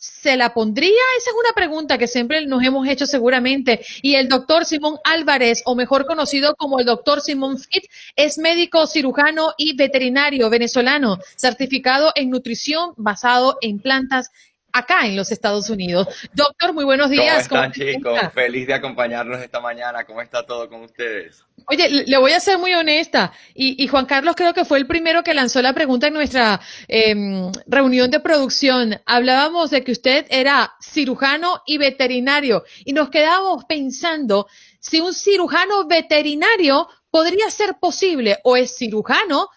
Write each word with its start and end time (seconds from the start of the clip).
¿se 0.00 0.36
la 0.38 0.54
pondría? 0.54 1.02
Esa 1.18 1.30
es 1.30 1.36
una 1.38 1.52
pregunta 1.54 1.98
que 1.98 2.08
siempre 2.08 2.44
nos 2.46 2.64
hemos 2.64 2.88
hecho 2.88 3.06
seguramente. 3.06 3.84
Y 4.00 4.14
el 4.14 4.28
doctor 4.28 4.64
Simón 4.64 4.96
Álvarez, 5.04 5.62
o 5.66 5.74
mejor 5.74 6.06
conocido 6.06 6.56
como 6.56 6.80
el 6.80 6.86
doctor 6.86 7.20
Simón 7.20 7.58
Fit, 7.58 7.84
es 8.16 8.38
médico 8.38 8.86
cirujano 8.86 9.52
y 9.58 9.76
veterinario 9.76 10.48
venezolano, 10.48 11.18
certificado 11.36 12.12
en 12.14 12.30
nutrición 12.30 12.94
basado 12.96 13.58
en 13.60 13.78
plantas 13.78 14.30
acá 14.72 15.06
en 15.06 15.16
los 15.16 15.32
Estados 15.32 15.68
Unidos. 15.68 16.08
Doctor, 16.32 16.72
muy 16.72 16.84
buenos 16.84 17.10
días. 17.10 17.46
¿Cómo 17.46 17.62
están, 17.62 17.72
¿Cómo 17.72 17.84
se 17.86 17.94
chicos? 17.94 18.32
Feliz 18.32 18.66
de 18.66 18.74
acompañarnos 18.74 19.40
esta 19.40 19.60
mañana. 19.60 20.04
¿Cómo 20.04 20.22
está 20.22 20.46
todo 20.46 20.68
con 20.68 20.82
ustedes? 20.82 21.44
Oye, 21.70 22.04
le 22.06 22.18
voy 22.18 22.32
a 22.32 22.40
ser 22.40 22.58
muy 22.58 22.74
honesta. 22.74 23.32
Y, 23.54 23.82
y 23.82 23.86
Juan 23.88 24.06
Carlos 24.06 24.34
creo 24.36 24.52
que 24.52 24.64
fue 24.64 24.78
el 24.78 24.86
primero 24.86 25.22
que 25.22 25.34
lanzó 25.34 25.62
la 25.62 25.72
pregunta 25.72 26.08
en 26.08 26.14
nuestra 26.14 26.60
em, 26.88 27.50
reunión 27.66 28.10
de 28.10 28.20
producción. 28.20 29.00
Hablábamos 29.06 29.70
de 29.70 29.84
que 29.84 29.92
usted 29.92 30.26
era 30.30 30.72
cirujano 30.82 31.62
y 31.66 31.78
veterinario. 31.78 32.64
Y 32.84 32.92
nos 32.92 33.08
quedábamos 33.10 33.64
pensando 33.66 34.46
si 34.80 35.00
un 35.00 35.14
cirujano 35.14 35.86
veterinario 35.86 36.88
podría 37.10 37.48
ser 37.50 37.76
posible 37.80 38.38
o 38.44 38.56
es 38.56 38.76
cirujano 38.76 39.48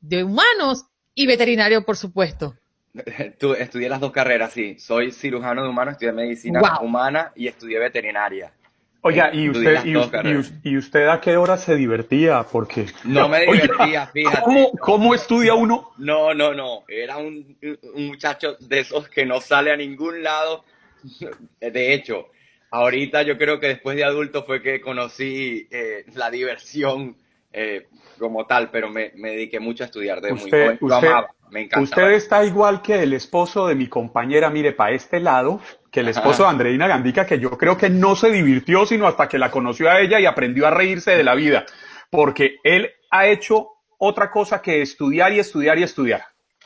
de 0.00 0.24
humanos 0.24 0.84
y 1.14 1.26
veterinario, 1.26 1.84
por 1.84 1.96
supuesto. 1.96 2.54
Estudié 3.58 3.88
las 3.88 4.00
dos 4.00 4.12
carreras, 4.12 4.52
sí. 4.52 4.78
Soy 4.78 5.12
cirujano 5.12 5.62
de 5.62 5.68
humanos, 5.68 5.92
estudié 5.92 6.12
medicina 6.12 6.60
Wow. 6.60 6.86
humana 6.86 7.32
y 7.34 7.46
estudié 7.46 7.78
veterinaria. 7.78 8.52
Oiga, 9.04 9.34
¿y 9.34 9.48
usted, 9.50 9.84
y, 9.84 9.90
y 9.94 10.70
y 10.70 10.76
usted 10.76 11.08
a 11.08 11.20
qué 11.20 11.36
hora 11.36 11.56
se 11.56 11.74
divertía? 11.74 12.44
Porque 12.44 12.86
No 13.04 13.28
me 13.28 13.38
Oiga, 13.48 13.64
divertía, 13.64 14.06
fíjate. 14.06 14.42
¿cómo, 14.42 14.70
cómo 14.80 15.14
estudia 15.14 15.54
uno? 15.54 15.90
No, 15.98 16.32
no, 16.34 16.54
no. 16.54 16.84
Era 16.86 17.16
un, 17.18 17.56
un 17.94 18.06
muchacho 18.06 18.56
de 18.60 18.80
esos 18.80 19.08
que 19.08 19.26
no 19.26 19.40
sale 19.40 19.72
a 19.72 19.76
ningún 19.76 20.22
lado. 20.22 20.64
De 21.60 21.94
hecho, 21.94 22.28
ahorita 22.70 23.22
yo 23.22 23.36
creo 23.36 23.58
que 23.58 23.68
después 23.68 23.96
de 23.96 24.04
adulto 24.04 24.44
fue 24.44 24.62
que 24.62 24.80
conocí 24.80 25.66
eh, 25.70 26.04
la 26.14 26.30
diversión 26.30 27.16
eh, 27.52 27.88
como 28.18 28.46
tal, 28.46 28.70
pero 28.70 28.88
me, 28.88 29.10
me 29.16 29.30
dediqué 29.30 29.58
mucho 29.58 29.82
a 29.82 29.86
estudiar 29.86 30.20
de 30.20 30.32
muy 30.32 30.44
Usted, 30.44 30.62
joven. 30.64 30.78
Lo 30.80 30.94
usted, 30.94 31.08
amaba, 31.08 31.30
me 31.50 31.62
encantaba. 31.62 32.06
usted 32.06 32.12
está 32.12 32.44
igual 32.44 32.82
que 32.82 33.02
el 33.02 33.12
esposo 33.14 33.66
de 33.66 33.74
mi 33.74 33.88
compañera, 33.88 34.48
mire, 34.48 34.72
para 34.72 34.92
este 34.94 35.20
lado, 35.20 35.60
que 35.92 36.00
el 36.00 36.08
esposo 36.08 36.42
de 36.44 36.48
Andreina 36.48 36.88
Gandica, 36.88 37.26
que 37.26 37.38
yo 37.38 37.50
creo 37.58 37.76
que 37.76 37.90
no 37.90 38.16
se 38.16 38.30
divirtió 38.32 38.86
sino 38.86 39.06
hasta 39.06 39.28
que 39.28 39.38
la 39.38 39.50
conoció 39.50 39.90
a 39.90 40.00
ella 40.00 40.18
y 40.18 40.26
aprendió 40.26 40.66
a 40.66 40.70
reírse 40.70 41.12
de 41.12 41.22
la 41.22 41.34
vida, 41.34 41.66
porque 42.10 42.56
él 42.64 42.90
ha 43.10 43.26
hecho 43.28 43.68
otra 43.98 44.30
cosa 44.30 44.60
que 44.62 44.82
estudiar 44.82 45.32
y 45.34 45.38
estudiar 45.38 45.78
y 45.78 45.82
estudiar. 45.84 46.24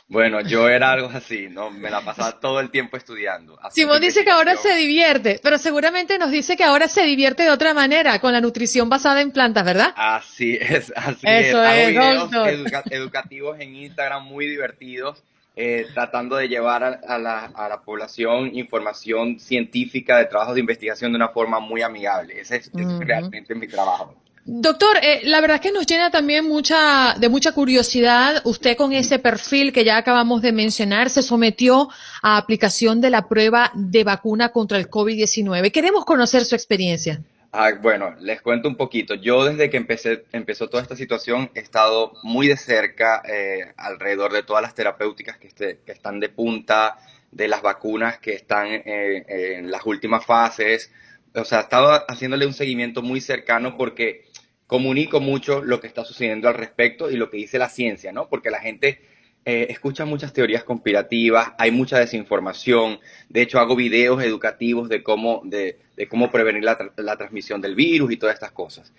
Bueno, 0.09 0.39
yo 0.39 0.69
era 0.69 0.93
algo 0.93 1.09
así, 1.13 1.49
¿no? 1.49 1.69
Me 1.69 1.89
la 1.89 1.99
pasaba 1.99 2.39
todo 2.39 2.61
el 2.61 2.71
tiempo 2.71 2.95
estudiando. 2.95 3.59
Simón 3.71 3.99
dice 3.99 4.23
que 4.23 4.31
ahora 4.31 4.55
se 4.55 4.73
divierte, 4.73 5.41
pero 5.43 5.57
seguramente 5.57 6.17
nos 6.17 6.31
dice 6.31 6.55
que 6.55 6.63
ahora 6.63 6.87
se 6.87 7.03
divierte 7.03 7.43
de 7.43 7.49
otra 7.49 7.73
manera, 7.73 8.17
con 8.19 8.31
la 8.31 8.39
nutrición 8.39 8.87
basada 8.87 9.19
en 9.19 9.31
plantas, 9.31 9.65
¿verdad? 9.65 9.93
Así 9.97 10.57
es, 10.61 10.93
así 10.95 11.19
Eso 11.27 11.61
es. 11.61 11.69
Hago 11.69 11.73
es, 11.73 11.89
videos 11.89 12.31
educa- 12.47 12.83
educativos 12.89 13.59
en 13.59 13.75
Instagram 13.75 14.23
muy 14.23 14.47
divertidos, 14.47 15.21
eh, 15.59 15.87
tratando 15.91 16.35
de 16.35 16.47
llevar 16.47 16.83
a, 16.83 16.99
a 17.07 17.17
la, 17.17 17.45
a 17.45 17.67
la 17.67 17.81
población 17.81 18.55
información 18.55 19.39
científica 19.39 20.19
de 20.19 20.25
trabajos 20.25 20.53
de 20.53 20.59
investigación 20.59 21.11
de 21.11 21.15
una 21.15 21.29
forma 21.29 21.59
muy 21.59 21.81
amigable. 21.81 22.39
Ese 22.39 22.57
es, 22.57 22.71
realmente 22.99 23.55
mi 23.55 23.67
trabajo. 23.67 24.13
Doctor, 24.45 24.97
eh, 25.01 25.21
la 25.23 25.41
verdad 25.41 25.55
es 25.55 25.61
que 25.61 25.71
nos 25.71 25.87
llena 25.87 26.11
también 26.11 26.47
mucha, 26.47 27.15
de 27.19 27.27
mucha 27.27 27.53
curiosidad. 27.53 28.43
Usted 28.45 28.77
con 28.77 28.93
ese 28.93 29.17
perfil 29.17 29.73
que 29.73 29.83
ya 29.83 29.97
acabamos 29.97 30.43
de 30.43 30.51
mencionar 30.51 31.09
se 31.09 31.23
sometió 31.23 31.89
a 32.21 32.37
aplicación 32.37 33.01
de 33.01 33.09
la 33.09 33.27
prueba 33.27 33.71
de 33.73 34.03
vacuna 34.03 34.49
contra 34.49 34.77
el 34.77 34.91
COVID-19. 34.91 35.71
Queremos 35.71 36.05
conocer 36.05 36.45
su 36.45 36.53
experiencia. 36.53 37.19
Ah, 37.59 37.71
bueno, 37.81 38.15
les 38.19 38.41
cuento 38.41 38.67
un 38.69 38.75
poquito. 38.75 39.15
Yo 39.15 39.43
desde 39.45 39.69
que 39.69 39.77
empecé, 39.77 40.25
empezó 40.31 40.69
toda 40.69 40.83
esta 40.83 40.95
situación 40.95 41.49
he 41.55 41.59
estado 41.59 42.13
muy 42.23 42.47
de 42.47 42.55
cerca 42.57 43.23
eh, 43.27 43.73
alrededor 43.77 44.31
de 44.31 44.43
todas 44.43 44.61
las 44.61 44.75
terapéuticas 44.75 45.37
que, 45.37 45.47
este- 45.47 45.79
están 45.87 46.19
de 46.19 46.29
punta, 46.29 46.97
de 47.31 47.47
las 47.47 47.61
vacunas 47.63 48.19
que 48.19 48.33
están 48.33 48.67
eh, 48.67 49.25
en 49.57 49.71
las 49.71 49.85
últimas 49.85 50.23
fases. 50.25 50.91
O 51.33 51.45
sea, 51.45 51.59
he 51.59 51.61
estado 51.63 52.05
haciéndole 52.07 52.45
un 52.45 52.53
seguimiento 52.53 53.01
muy 53.01 53.21
cercano 53.21 53.75
porque 53.75 54.25
comunico 54.67 55.19
mucho 55.19 55.63
lo 55.63 55.79
que 55.79 55.87
está 55.87 56.05
sucediendo 56.05 56.47
al 56.49 56.53
respecto 56.55 57.09
y 57.09 57.15
lo 57.17 57.29
que 57.31 57.37
dice 57.37 57.57
la 57.57 57.69
ciencia, 57.69 58.11
¿no? 58.11 58.29
Porque 58.29 58.51
la 58.51 58.59
gente 58.59 59.01
eh, 59.49 59.67
escucha 59.69 60.03
muchas 60.03 60.33
teorías 60.33 60.65
conspirativas, 60.65 61.53
hay 61.57 61.71
mucha 61.71 61.97
desinformación. 61.97 62.99
De 63.29 63.41
hecho, 63.41 63.59
hago 63.59 63.77
videos 63.77 64.21
educativos 64.21 64.89
de 64.89 65.01
cómo, 65.01 65.41
de, 65.45 65.79
cómo 66.09 66.29
prevenir 66.29 66.65
la, 66.65 66.91
la 66.97 67.15
transmisión 67.15 67.61
del 67.61 67.73
virus 67.73 68.11
y 68.11 68.17
todas 68.17 68.33
estas 68.33 68.51
cosas. 68.51 68.91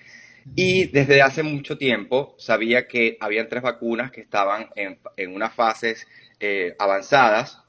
Y 0.56 0.86
desde 0.86 1.20
hace 1.20 1.42
mucho 1.42 1.76
tiempo 1.76 2.34
sabía 2.38 2.88
que 2.88 3.18
habían 3.20 3.50
tres 3.50 3.62
vacunas 3.62 4.10
que 4.10 4.22
estaban 4.22 4.70
en, 4.74 4.98
en 5.18 5.34
unas 5.34 5.52
fases 5.52 6.06
eh, 6.40 6.74
avanzadas. 6.78 7.60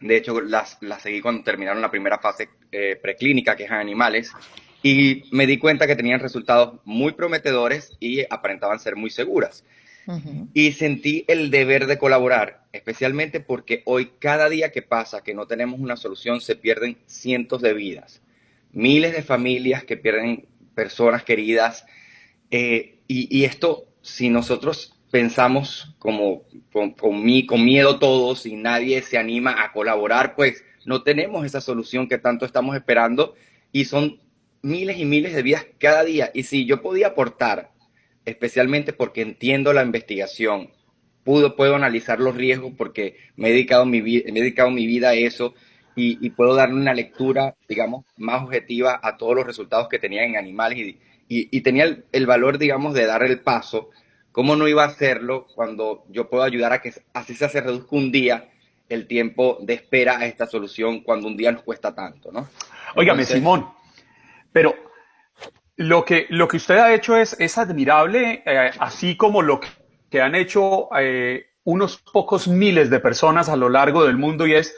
De 0.00 0.16
hecho, 0.16 0.40
las, 0.40 0.78
las 0.80 1.02
seguí 1.02 1.20
cuando 1.20 1.44
terminaron 1.44 1.82
la 1.82 1.90
primera 1.90 2.18
fase 2.18 2.48
eh, 2.72 2.96
preclínica, 2.96 3.56
que 3.56 3.64
es 3.64 3.70
en 3.70 3.76
animales, 3.76 4.32
y 4.82 5.24
me 5.32 5.46
di 5.46 5.58
cuenta 5.58 5.86
que 5.86 5.96
tenían 5.96 6.20
resultados 6.20 6.80
muy 6.86 7.12
prometedores 7.12 7.94
y 8.00 8.22
aparentaban 8.30 8.78
ser 8.78 8.96
muy 8.96 9.10
seguras. 9.10 9.64
Y 10.54 10.72
sentí 10.72 11.24
el 11.26 11.50
deber 11.50 11.86
de 11.86 11.98
colaborar, 11.98 12.64
especialmente 12.72 13.40
porque 13.40 13.82
hoy 13.86 14.12
cada 14.18 14.48
día 14.48 14.70
que 14.70 14.82
pasa 14.82 15.22
que 15.22 15.34
no 15.34 15.46
tenemos 15.46 15.80
una 15.80 15.96
solución 15.96 16.40
se 16.40 16.54
pierden 16.54 16.96
cientos 17.06 17.60
de 17.60 17.74
vidas, 17.74 18.22
miles 18.72 19.12
de 19.12 19.22
familias 19.22 19.84
que 19.84 19.96
pierden 19.96 20.46
personas 20.74 21.24
queridas, 21.24 21.84
Eh, 22.50 23.00
y, 23.08 23.44
esto, 23.44 23.86
si 24.02 24.28
nosotros 24.28 24.94
pensamos 25.10 25.94
como 25.98 26.42
con, 26.72 26.92
con, 26.92 27.24
con 27.46 27.64
miedo 27.64 27.98
todos 27.98 28.46
y 28.46 28.54
nadie 28.54 29.02
se 29.02 29.18
anima 29.18 29.64
a 29.64 29.72
colaborar, 29.72 30.34
pues 30.36 30.62
no 30.84 31.02
tenemos 31.02 31.44
esa 31.44 31.60
solución 31.60 32.08
que 32.08 32.18
tanto 32.18 32.46
estamos 32.46 32.76
esperando 32.76 33.34
y 33.72 33.84
son 33.84 34.20
miles 34.62 34.98
y 34.98 35.04
miles 35.04 35.34
de 35.34 35.42
vidas 35.42 35.66
cada 35.78 36.04
día. 36.04 36.30
Y 36.34 36.44
si 36.44 36.66
yo 36.66 36.82
podía 36.82 37.08
aportar, 37.08 37.72
especialmente 38.26 38.92
porque 38.92 39.22
entiendo 39.22 39.72
la 39.72 39.82
investigación, 39.82 40.70
puedo, 41.24 41.56
puedo 41.56 41.76
analizar 41.76 42.20
los 42.20 42.36
riesgos 42.36 42.72
porque 42.76 43.16
me 43.36 43.48
he 43.48 43.52
dedicado 43.52 43.86
mi, 43.86 44.02
me 44.02 44.18
he 44.18 44.32
dedicado 44.32 44.70
mi 44.70 44.86
vida 44.86 45.10
a 45.10 45.14
eso 45.14 45.54
y, 45.98 46.28
puedo 46.30 46.54
darle 46.54 46.74
una 46.74 46.92
lectura, 46.92 47.54
digamos, 47.66 48.04
más 48.18 48.42
objetiva 48.42 49.00
a 49.02 49.16
todos 49.16 49.34
los 49.34 49.46
resultados 49.46 49.88
que 49.88 49.98
tenía 49.98 50.24
en 50.24 50.36
animales 50.36 50.78
y, 50.78 50.98
y, 51.26 51.60
tenía 51.62 52.04
el, 52.12 52.26
valor, 52.26 52.58
digamos, 52.58 52.92
de 52.92 53.06
dar 53.06 53.22
el 53.22 53.40
paso. 53.40 53.88
¿Cómo 54.30 54.56
no 54.56 54.68
iba 54.68 54.84
a 54.84 54.88
hacerlo 54.88 55.46
cuando 55.54 56.04
yo 56.10 56.28
puedo 56.28 56.42
ayudar 56.42 56.74
a 56.74 56.82
que 56.82 56.92
así 57.14 57.34
se 57.34 57.48
reduzca 57.48 57.96
un 57.96 58.12
día 58.12 58.50
el 58.90 59.06
tiempo 59.06 59.56
de 59.62 59.72
espera 59.72 60.18
a 60.18 60.26
esta 60.26 60.46
solución 60.46 61.00
cuando 61.00 61.28
un 61.28 61.36
día 61.38 61.50
nos 61.50 61.62
cuesta 61.62 61.94
tanto, 61.94 62.30
¿no? 62.30 62.46
Óigame, 62.94 63.24
Simón, 63.24 63.66
pero 64.52 64.74
lo 65.76 66.04
que, 66.04 66.26
lo 66.30 66.48
que 66.48 66.56
usted 66.56 66.76
ha 66.76 66.94
hecho 66.94 67.16
es, 67.16 67.36
es 67.38 67.58
admirable, 67.58 68.42
eh, 68.46 68.70
así 68.78 69.16
como 69.16 69.42
lo 69.42 69.60
que 70.10 70.20
han 70.20 70.34
hecho 70.34 70.88
eh, 70.98 71.46
unos 71.64 71.98
pocos 71.98 72.48
miles 72.48 72.90
de 72.90 73.00
personas 73.00 73.48
a 73.48 73.56
lo 73.56 73.68
largo 73.68 74.04
del 74.04 74.16
mundo 74.16 74.46
y 74.46 74.54
es 74.54 74.74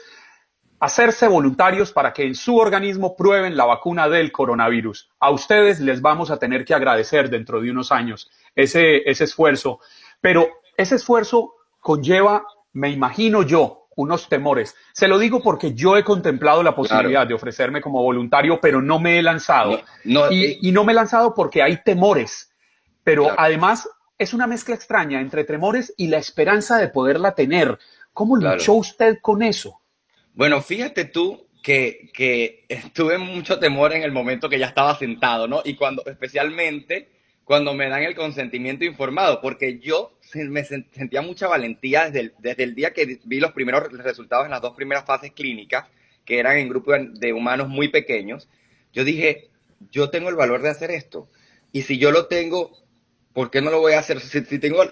hacerse 0.79 1.27
voluntarios 1.27 1.91
para 1.91 2.13
que 2.13 2.23
en 2.23 2.35
su 2.35 2.57
organismo 2.57 3.15
prueben 3.15 3.57
la 3.57 3.65
vacuna 3.65 4.09
del 4.09 4.31
coronavirus. 4.31 5.09
A 5.19 5.29
ustedes 5.29 5.79
les 5.79 6.01
vamos 6.01 6.31
a 6.31 6.37
tener 6.37 6.65
que 6.65 6.73
agradecer 6.73 7.29
dentro 7.29 7.61
de 7.61 7.71
unos 7.71 7.91
años 7.91 8.29
ese, 8.55 9.09
ese 9.09 9.25
esfuerzo, 9.25 9.79
pero 10.21 10.49
ese 10.77 10.95
esfuerzo 10.95 11.53
conlleva, 11.79 12.45
me 12.73 12.89
imagino 12.89 13.43
yo, 13.43 13.78
unos 14.01 14.29
temores. 14.29 14.75
Se 14.93 15.07
lo 15.07 15.19
digo 15.19 15.41
porque 15.41 15.73
yo 15.73 15.97
he 15.97 16.03
contemplado 16.03 16.63
la 16.63 16.75
posibilidad 16.75 17.27
de 17.27 17.33
ofrecerme 17.33 17.81
como 17.81 18.01
voluntario, 18.01 18.59
pero 18.61 18.81
no 18.81 18.99
me 18.99 19.19
he 19.19 19.21
lanzado. 19.21 19.81
y, 20.03 20.71
no 20.71 20.83
me 20.83 20.93
he 20.93 20.95
lanzado 20.95 21.33
porque 21.35 21.61
hay 21.61 21.83
temores, 21.83 22.51
pero 23.03 23.27
además 23.37 23.89
es 24.17 24.33
una 24.33 24.47
mezcla 24.47 24.75
extraña 24.75 25.19
entre 25.19 25.43
temores 25.43 25.93
y 25.97 26.07
la 26.07 26.17
esperanza 26.17 26.77
de 26.77 26.87
poderla 26.87 27.35
tener. 27.35 27.77
¿Cómo 28.13 28.37
luchó 28.37 28.73
usted 28.73 29.19
con 29.21 29.43
eso? 29.43 29.81
Bueno, 30.33 30.61
fíjate 30.61 31.05
tú 31.05 31.47
que, 31.61 32.09
que 32.13 32.65
estuve 32.69 33.17
mucho 33.17 33.59
temor 33.59 33.93
en 33.93 34.03
el 34.03 34.11
momento 34.11 34.49
que 34.49 34.59
ya 34.59 34.67
estaba 34.67 34.97
sentado, 34.97 35.47
¿no? 35.47 35.61
Y 35.65 35.75
cuando, 35.75 36.05
especialmente 36.05 37.18
cuando 37.49 37.73
me 37.73 37.89
dan 37.89 38.03
el 38.03 38.13
consentimiento 38.13 38.85
informado, 38.85 39.41
porque 39.41 39.79
yo 39.79 40.13
me 40.35 40.63
sentía 40.63 41.23
mucha 41.23 41.47
valentía 41.47 42.11
desde 42.11 42.63
el, 42.63 42.75
día 42.75 42.93
que 42.93 43.17
vi 43.23 43.39
los 43.39 43.53
primeros 43.53 43.91
resultados 43.91 44.45
en 44.45 44.51
las 44.51 44.61
dos 44.61 44.75
primeras 44.75 45.03
fases 45.03 45.31
clínicas, 45.31 45.87
que 46.25 46.37
eran 46.37 46.57
en 46.57 46.69
grupos 46.69 47.19
de 47.19 47.33
humanos 47.33 47.67
muy 47.67 47.87
pequeños. 47.87 48.47
Yo 48.93 49.03
dije, 49.03 49.49
yo 49.89 50.11
tengo 50.11 50.29
el 50.29 50.35
valor 50.35 50.61
de 50.61 50.69
hacer 50.69 50.91
esto. 50.91 51.27
Y 51.71 51.81
si 51.81 51.97
yo 51.97 52.11
lo 52.11 52.27
tengo, 52.27 52.71
¿por 53.33 53.49
qué 53.49 53.63
no 53.63 53.71
lo 53.71 53.79
voy 53.79 53.93
a 53.93 53.99
hacer? 54.01 54.19
Si, 54.19 54.59
tengo, 54.59 54.83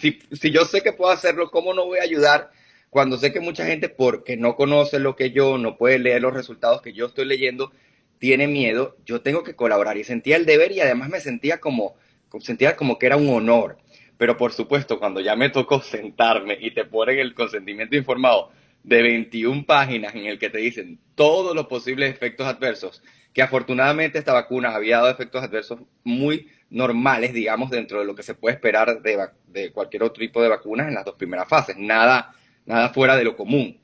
si, 0.00 0.18
si 0.32 0.50
yo 0.50 0.64
sé 0.64 0.82
que 0.82 0.92
puedo 0.92 1.12
hacerlo, 1.12 1.52
¿cómo 1.52 1.74
no 1.74 1.86
voy 1.86 2.00
a 2.00 2.02
ayudar 2.02 2.50
cuando 2.88 3.18
sé 3.18 3.32
que 3.32 3.38
mucha 3.38 3.66
gente, 3.66 3.88
porque 3.88 4.36
no 4.36 4.56
conoce 4.56 4.98
lo 4.98 5.14
que 5.14 5.30
yo, 5.30 5.58
no 5.58 5.76
puede 5.76 6.00
leer 6.00 6.22
los 6.22 6.34
resultados 6.34 6.82
que 6.82 6.92
yo 6.92 7.06
estoy 7.06 7.26
leyendo, 7.26 7.70
tiene 8.20 8.46
miedo, 8.46 8.96
yo 9.04 9.20
tengo 9.22 9.42
que 9.42 9.56
colaborar. 9.56 9.96
Y 9.96 10.04
sentía 10.04 10.36
el 10.36 10.46
deber 10.46 10.70
y 10.70 10.80
además 10.80 11.08
me 11.08 11.20
sentía 11.20 11.58
como, 11.58 11.96
sentía 12.38 12.76
como 12.76 12.98
que 12.98 13.06
era 13.06 13.16
un 13.16 13.28
honor. 13.28 13.78
Pero 14.16 14.36
por 14.36 14.52
supuesto, 14.52 15.00
cuando 15.00 15.20
ya 15.20 15.34
me 15.34 15.50
tocó 15.50 15.82
sentarme 15.82 16.56
y 16.60 16.70
te 16.70 16.84
ponen 16.84 17.18
el 17.18 17.34
consentimiento 17.34 17.96
informado 17.96 18.52
de 18.84 19.02
21 19.02 19.66
páginas 19.66 20.14
en 20.14 20.26
el 20.26 20.38
que 20.38 20.50
te 20.50 20.58
dicen 20.58 21.00
todos 21.16 21.56
los 21.56 21.66
posibles 21.66 22.14
efectos 22.14 22.46
adversos, 22.46 23.02
que 23.32 23.42
afortunadamente 23.42 24.18
esta 24.18 24.32
vacuna 24.32 24.74
había 24.74 24.98
dado 24.98 25.10
efectos 25.10 25.42
adversos 25.42 25.80
muy 26.04 26.48
normales, 26.70 27.32
digamos, 27.32 27.70
dentro 27.70 27.98
de 27.98 28.04
lo 28.04 28.14
que 28.14 28.22
se 28.22 28.34
puede 28.34 28.54
esperar 28.54 29.02
de, 29.02 29.72
cualquier 29.72 30.04
otro 30.04 30.20
tipo 30.20 30.40
de 30.40 30.48
vacunas 30.48 30.86
en 30.86 30.94
las 30.94 31.04
dos 31.04 31.16
primeras 31.16 31.48
fases. 31.48 31.76
Nada 31.76 32.34
nada 32.70 32.90
fuera 32.90 33.16
de 33.16 33.24
lo 33.24 33.36
común. 33.36 33.78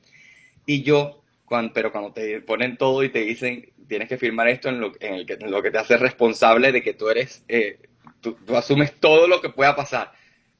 Y 0.65 0.83
yo, 0.83 1.21
cuando, 1.45 1.73
pero 1.73 1.91
cuando 1.91 2.11
te 2.11 2.41
ponen 2.41 2.77
todo 2.77 3.03
y 3.03 3.09
te 3.09 3.19
dicen, 3.19 3.71
tienes 3.87 4.09
que 4.09 4.17
firmar 4.17 4.47
esto 4.47 4.69
en 4.69 4.79
lo, 4.79 4.91
en 4.99 5.25
que, 5.25 5.37
lo 5.37 5.61
que 5.61 5.71
te 5.71 5.77
hace 5.77 5.97
responsable 5.97 6.71
de 6.71 6.81
que 6.81 6.93
tú 6.93 7.09
eres, 7.09 7.43
eh, 7.47 7.79
tú, 8.21 8.37
asumes 8.55 8.93
todo 8.99 9.27
lo 9.27 9.41
que 9.41 9.49
pueda 9.49 9.75
pasar. 9.75 10.11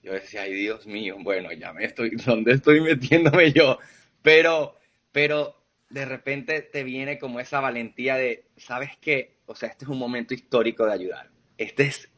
Yo 0.01 0.13
decía, 0.13 0.43
ay 0.43 0.53
Dios 0.53 0.87
mío, 0.87 1.17
bueno, 1.19 1.51
ya 1.51 1.73
me 1.73 1.85
estoy, 1.85 2.11
¿dónde 2.25 2.53
estoy 2.53 2.81
metiéndome 2.81 3.51
yo? 3.51 3.79
Pero, 4.21 4.77
pero 5.11 5.55
de 5.89 6.05
repente 6.05 6.61
te 6.61 6.83
viene 6.83 7.19
como 7.19 7.39
esa 7.39 7.59
valentía 7.59 8.15
de, 8.15 8.45
¿sabes 8.57 8.91
qué? 9.01 9.37
O 9.45 9.55
sea, 9.55 9.69
este 9.69 9.85
es 9.85 9.89
un 9.89 9.99
momento 9.99 10.33
histórico 10.33 10.85
de 10.85 10.93
ayudar. 10.93 11.29
Este 11.57 11.83
es 11.83 12.09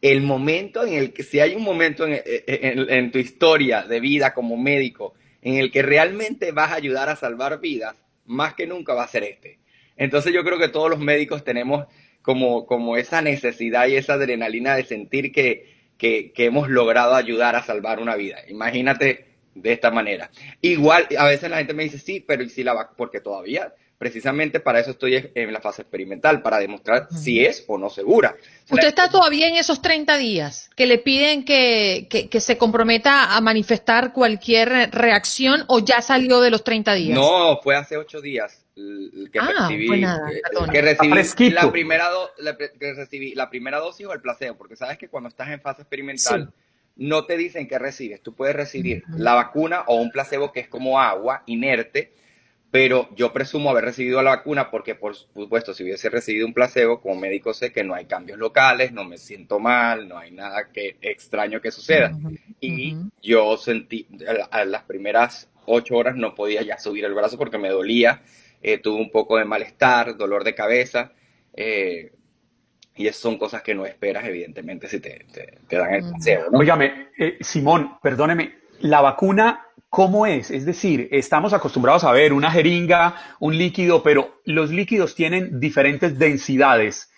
el 0.00 0.22
momento 0.22 0.84
en 0.84 0.94
el 0.94 1.12
que, 1.12 1.22
si 1.22 1.40
hay 1.40 1.54
un 1.54 1.62
momento 1.62 2.06
en, 2.06 2.20
en 2.26 3.10
tu 3.10 3.18
historia 3.18 3.82
de 3.82 4.00
vida 4.00 4.34
como 4.34 4.56
médico 4.56 5.14
en 5.42 5.56
el 5.56 5.70
que 5.70 5.82
realmente 5.82 6.52
vas 6.52 6.72
a 6.72 6.74
ayudar 6.74 7.08
a 7.08 7.16
salvar 7.16 7.60
vidas, 7.60 7.96
más 8.24 8.54
que 8.54 8.66
nunca 8.66 8.94
va 8.94 9.04
a 9.04 9.08
ser 9.08 9.22
este. 9.22 9.60
Entonces 9.96 10.32
yo 10.32 10.44
creo 10.44 10.58
que 10.58 10.68
todos 10.68 10.90
los 10.90 10.98
médicos 10.98 11.44
tenemos 11.44 11.86
como, 12.22 12.66
como 12.66 12.96
esa 12.96 13.22
necesidad 13.22 13.86
y 13.86 13.96
esa 13.96 14.14
adrenalina 14.14 14.74
de 14.74 14.84
sentir 14.84 15.32
que, 15.32 15.76
que, 15.96 16.32
hemos 16.36 16.68
logrado 16.68 17.14
ayudar 17.14 17.56
a 17.56 17.62
salvar 17.62 18.00
una 18.00 18.16
vida. 18.16 18.38
Imagínate 18.48 19.26
de 19.54 19.72
esta 19.72 19.90
manera. 19.90 20.30
Igual, 20.60 21.06
a 21.18 21.24
veces 21.26 21.50
la 21.50 21.58
gente 21.58 21.72
me 21.72 21.84
dice, 21.84 21.98
sí, 21.98 22.20
pero 22.20 22.42
¿y 22.42 22.48
si 22.48 22.62
la 22.62 22.74
va? 22.74 22.90
Porque 22.96 23.20
todavía 23.20 23.72
Precisamente 23.98 24.60
para 24.60 24.80
eso 24.80 24.90
estoy 24.90 25.30
en 25.34 25.52
la 25.52 25.60
fase 25.60 25.82
experimental, 25.82 26.42
para 26.42 26.58
demostrar 26.58 27.08
si 27.10 27.42
es 27.44 27.64
o 27.66 27.78
no 27.78 27.88
segura. 27.88 28.36
¿Usted 28.70 28.88
está 28.88 29.08
todavía 29.08 29.48
en 29.48 29.56
esos 29.56 29.80
30 29.80 30.18
días 30.18 30.68
que 30.76 30.86
le 30.86 30.98
piden 30.98 31.44
que, 31.44 32.06
que, 32.10 32.40
se 32.40 32.58
comprometa 32.58 33.34
a 33.34 33.40
manifestar 33.40 34.12
cualquier 34.12 34.90
reacción 34.90 35.64
o 35.68 35.78
ya 35.78 36.02
salió 36.02 36.42
de 36.42 36.50
los 36.50 36.62
30 36.62 36.92
días? 36.92 37.18
No, 37.18 37.58
fue 37.62 37.74
hace 37.74 37.96
8 37.96 38.20
días 38.20 38.66
que 38.74 39.38
ah, 39.38 39.68
recibí, 39.68 40.04
que, 40.70 40.82
recibí 40.82 41.50
la 41.50 41.72
primera 41.72 42.10
que 42.78 42.92
recibí 42.92 43.34
la 43.34 43.48
primera 43.48 43.78
dosis 43.78 44.06
o 44.06 44.12
el 44.12 44.20
placebo, 44.20 44.58
porque 44.58 44.76
sabes 44.76 44.98
que 44.98 45.08
cuando 45.08 45.30
estás 45.30 45.48
en 45.48 45.62
fase 45.62 45.80
experimental 45.80 46.52
no 46.96 47.24
te 47.24 47.38
dicen 47.38 47.68
que 47.68 47.78
recibes, 47.78 48.22
tú 48.22 48.34
puedes 48.34 48.54
recibir 48.54 49.02
la 49.08 49.34
vacuna 49.34 49.84
o 49.86 49.96
un 49.96 50.10
placebo 50.10 50.52
que 50.52 50.60
es 50.60 50.68
como 50.68 51.00
agua 51.00 51.42
inerte 51.46 52.12
pero 52.76 53.08
yo 53.16 53.32
presumo 53.32 53.70
haber 53.70 53.86
recibido 53.86 54.22
la 54.22 54.36
vacuna 54.36 54.70
porque, 54.70 54.94
por 54.94 55.16
supuesto, 55.16 55.72
si 55.72 55.82
hubiese 55.82 56.10
recibido 56.10 56.46
un 56.46 56.52
placebo, 56.52 57.00
como 57.00 57.18
médico 57.18 57.54
sé 57.54 57.72
que 57.72 57.82
no 57.82 57.94
hay 57.94 58.04
cambios 58.04 58.38
locales, 58.38 58.92
no 58.92 59.02
me 59.02 59.16
siento 59.16 59.58
mal, 59.58 60.06
no 60.06 60.18
hay 60.18 60.30
nada 60.30 60.68
que 60.74 60.98
extraño 61.00 61.62
que 61.62 61.70
suceda. 61.70 62.12
Y 62.60 62.94
yo 63.22 63.56
sentí, 63.56 64.06
a 64.50 64.66
las 64.66 64.82
primeras 64.82 65.48
ocho 65.64 65.96
horas 65.96 66.16
no 66.16 66.34
podía 66.34 66.60
ya 66.60 66.76
subir 66.76 67.06
el 67.06 67.14
brazo 67.14 67.38
porque 67.38 67.56
me 67.56 67.70
dolía, 67.70 68.20
eh, 68.60 68.76
tuve 68.76 69.00
un 69.00 69.10
poco 69.10 69.38
de 69.38 69.46
malestar, 69.46 70.14
dolor 70.14 70.44
de 70.44 70.54
cabeza, 70.54 71.12
eh, 71.54 72.12
y 72.94 73.06
esas 73.06 73.22
son 73.22 73.38
cosas 73.38 73.62
que 73.62 73.74
no 73.74 73.86
esperas, 73.86 74.26
evidentemente, 74.26 74.86
si 74.86 75.00
te, 75.00 75.24
dan 75.70 75.94
el 75.94 76.10
placebo. 76.10 76.50
¿no? 76.52 76.58
Óigame, 76.58 77.08
eh, 77.16 77.38
Simón, 77.40 77.96
perdóneme, 78.02 78.54
la 78.80 79.00
vacuna 79.00 79.65
¿Cómo 79.96 80.26
es? 80.26 80.50
Es 80.50 80.66
decir, 80.66 81.08
estamos 81.10 81.54
acostumbrados 81.54 82.04
a 82.04 82.12
ver 82.12 82.34
una 82.34 82.50
jeringa, 82.50 83.14
un 83.40 83.56
líquido, 83.56 84.02
pero 84.02 84.42
los 84.44 84.68
líquidos 84.70 85.14
tienen 85.14 85.58
diferentes 85.58 86.18
densidades. 86.18 87.10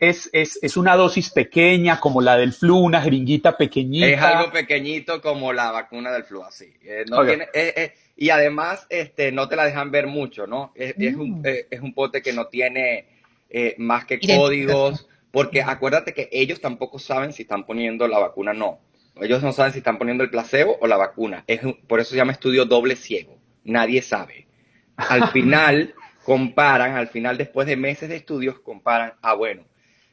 Es, 0.00 0.30
es, 0.32 0.58
es, 0.60 0.76
una 0.76 0.96
dosis 0.96 1.30
pequeña, 1.30 2.00
como 2.00 2.20
la 2.20 2.36
del 2.36 2.52
flu, 2.52 2.76
una 2.76 3.00
jeringuita 3.00 3.56
pequeñita. 3.56 4.08
Es 4.08 4.20
algo 4.20 4.50
pequeñito 4.50 5.22
como 5.22 5.52
la 5.52 5.70
vacuna 5.70 6.10
del 6.10 6.24
flu, 6.24 6.42
así. 6.42 6.74
Eh, 6.82 7.04
eh, 7.08 7.72
eh, 7.76 7.94
y 8.16 8.30
además, 8.30 8.84
este, 8.90 9.30
no 9.30 9.46
te 9.48 9.54
la 9.54 9.66
dejan 9.66 9.92
ver 9.92 10.08
mucho, 10.08 10.48
¿no? 10.48 10.72
Es, 10.74 11.14
un, 11.14 11.40
mm. 11.40 11.46
es 11.70 11.80
un, 11.80 11.94
pote 11.94 12.20
que 12.20 12.32
no 12.32 12.48
tiene 12.48 13.06
más 13.78 14.06
que 14.06 14.18
códigos, 14.18 15.06
porque 15.30 15.62
acuérdate 15.62 16.12
que 16.12 16.28
ellos 16.32 16.60
tampoco 16.60 16.98
saben 16.98 17.32
si 17.32 17.42
están 17.42 17.64
poniendo 17.64 18.08
la 18.08 18.18
vacuna 18.18 18.50
o 18.50 18.54
no. 18.54 18.80
Ellos 19.20 19.42
no 19.42 19.52
saben 19.52 19.72
si 19.72 19.78
están 19.78 19.98
poniendo 19.98 20.24
el 20.24 20.30
placebo 20.30 20.76
o 20.80 20.86
la 20.86 20.96
vacuna. 20.96 21.44
Es, 21.46 21.60
por 21.86 22.00
eso 22.00 22.10
se 22.10 22.16
llama 22.16 22.32
estudio 22.32 22.64
doble 22.64 22.96
ciego. 22.96 23.38
Nadie 23.64 24.02
sabe. 24.02 24.46
Al 24.96 25.28
final 25.32 25.94
comparan, 26.24 26.96
al 26.96 27.08
final 27.08 27.36
después 27.36 27.66
de 27.66 27.76
meses 27.76 28.08
de 28.08 28.16
estudios, 28.16 28.58
comparan, 28.60 29.14
ah, 29.22 29.34
bueno, 29.34 29.64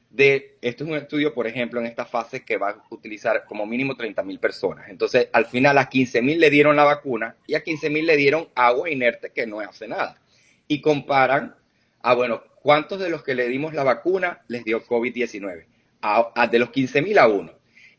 de, 0.09 0.57
esto 0.61 0.83
es 0.83 0.89
un 0.89 0.97
estudio, 0.97 1.33
por 1.33 1.47
ejemplo, 1.47 1.79
en 1.79 1.85
esta 1.85 2.05
fase 2.05 2.43
que 2.43 2.57
va 2.57 2.69
a 2.69 2.83
utilizar 2.89 3.45
como 3.45 3.65
mínimo 3.65 3.95
30 3.95 4.21
mil 4.23 4.39
personas. 4.39 4.89
Entonces, 4.89 5.29
al 5.31 5.45
final 5.45 5.77
a 5.77 5.89
15 5.89 6.21
mil 6.21 6.39
le 6.39 6.49
dieron 6.49 6.75
la 6.75 6.83
vacuna 6.83 7.37
y 7.47 7.55
a 7.55 7.63
15 7.63 7.89
mil 7.89 8.05
le 8.05 8.17
dieron 8.17 8.49
agua 8.55 8.89
inerte 8.89 9.31
que 9.31 9.47
no 9.47 9.61
hace 9.61 9.87
nada. 9.87 10.21
Y 10.67 10.81
comparan, 10.81 11.55
ah, 12.01 12.13
bueno, 12.13 12.43
¿cuántos 12.61 12.99
de 12.99 13.09
los 13.09 13.23
que 13.23 13.35
le 13.35 13.47
dimos 13.47 13.73
la 13.73 13.83
vacuna 13.83 14.41
les 14.47 14.63
dio 14.63 14.83
COVID-19? 14.85 15.65
a, 16.01 16.47
de 16.47 16.59
los 16.59 16.71
15 16.71 17.01
mil 17.01 17.17
a 17.17 17.27
uno. 17.27 17.51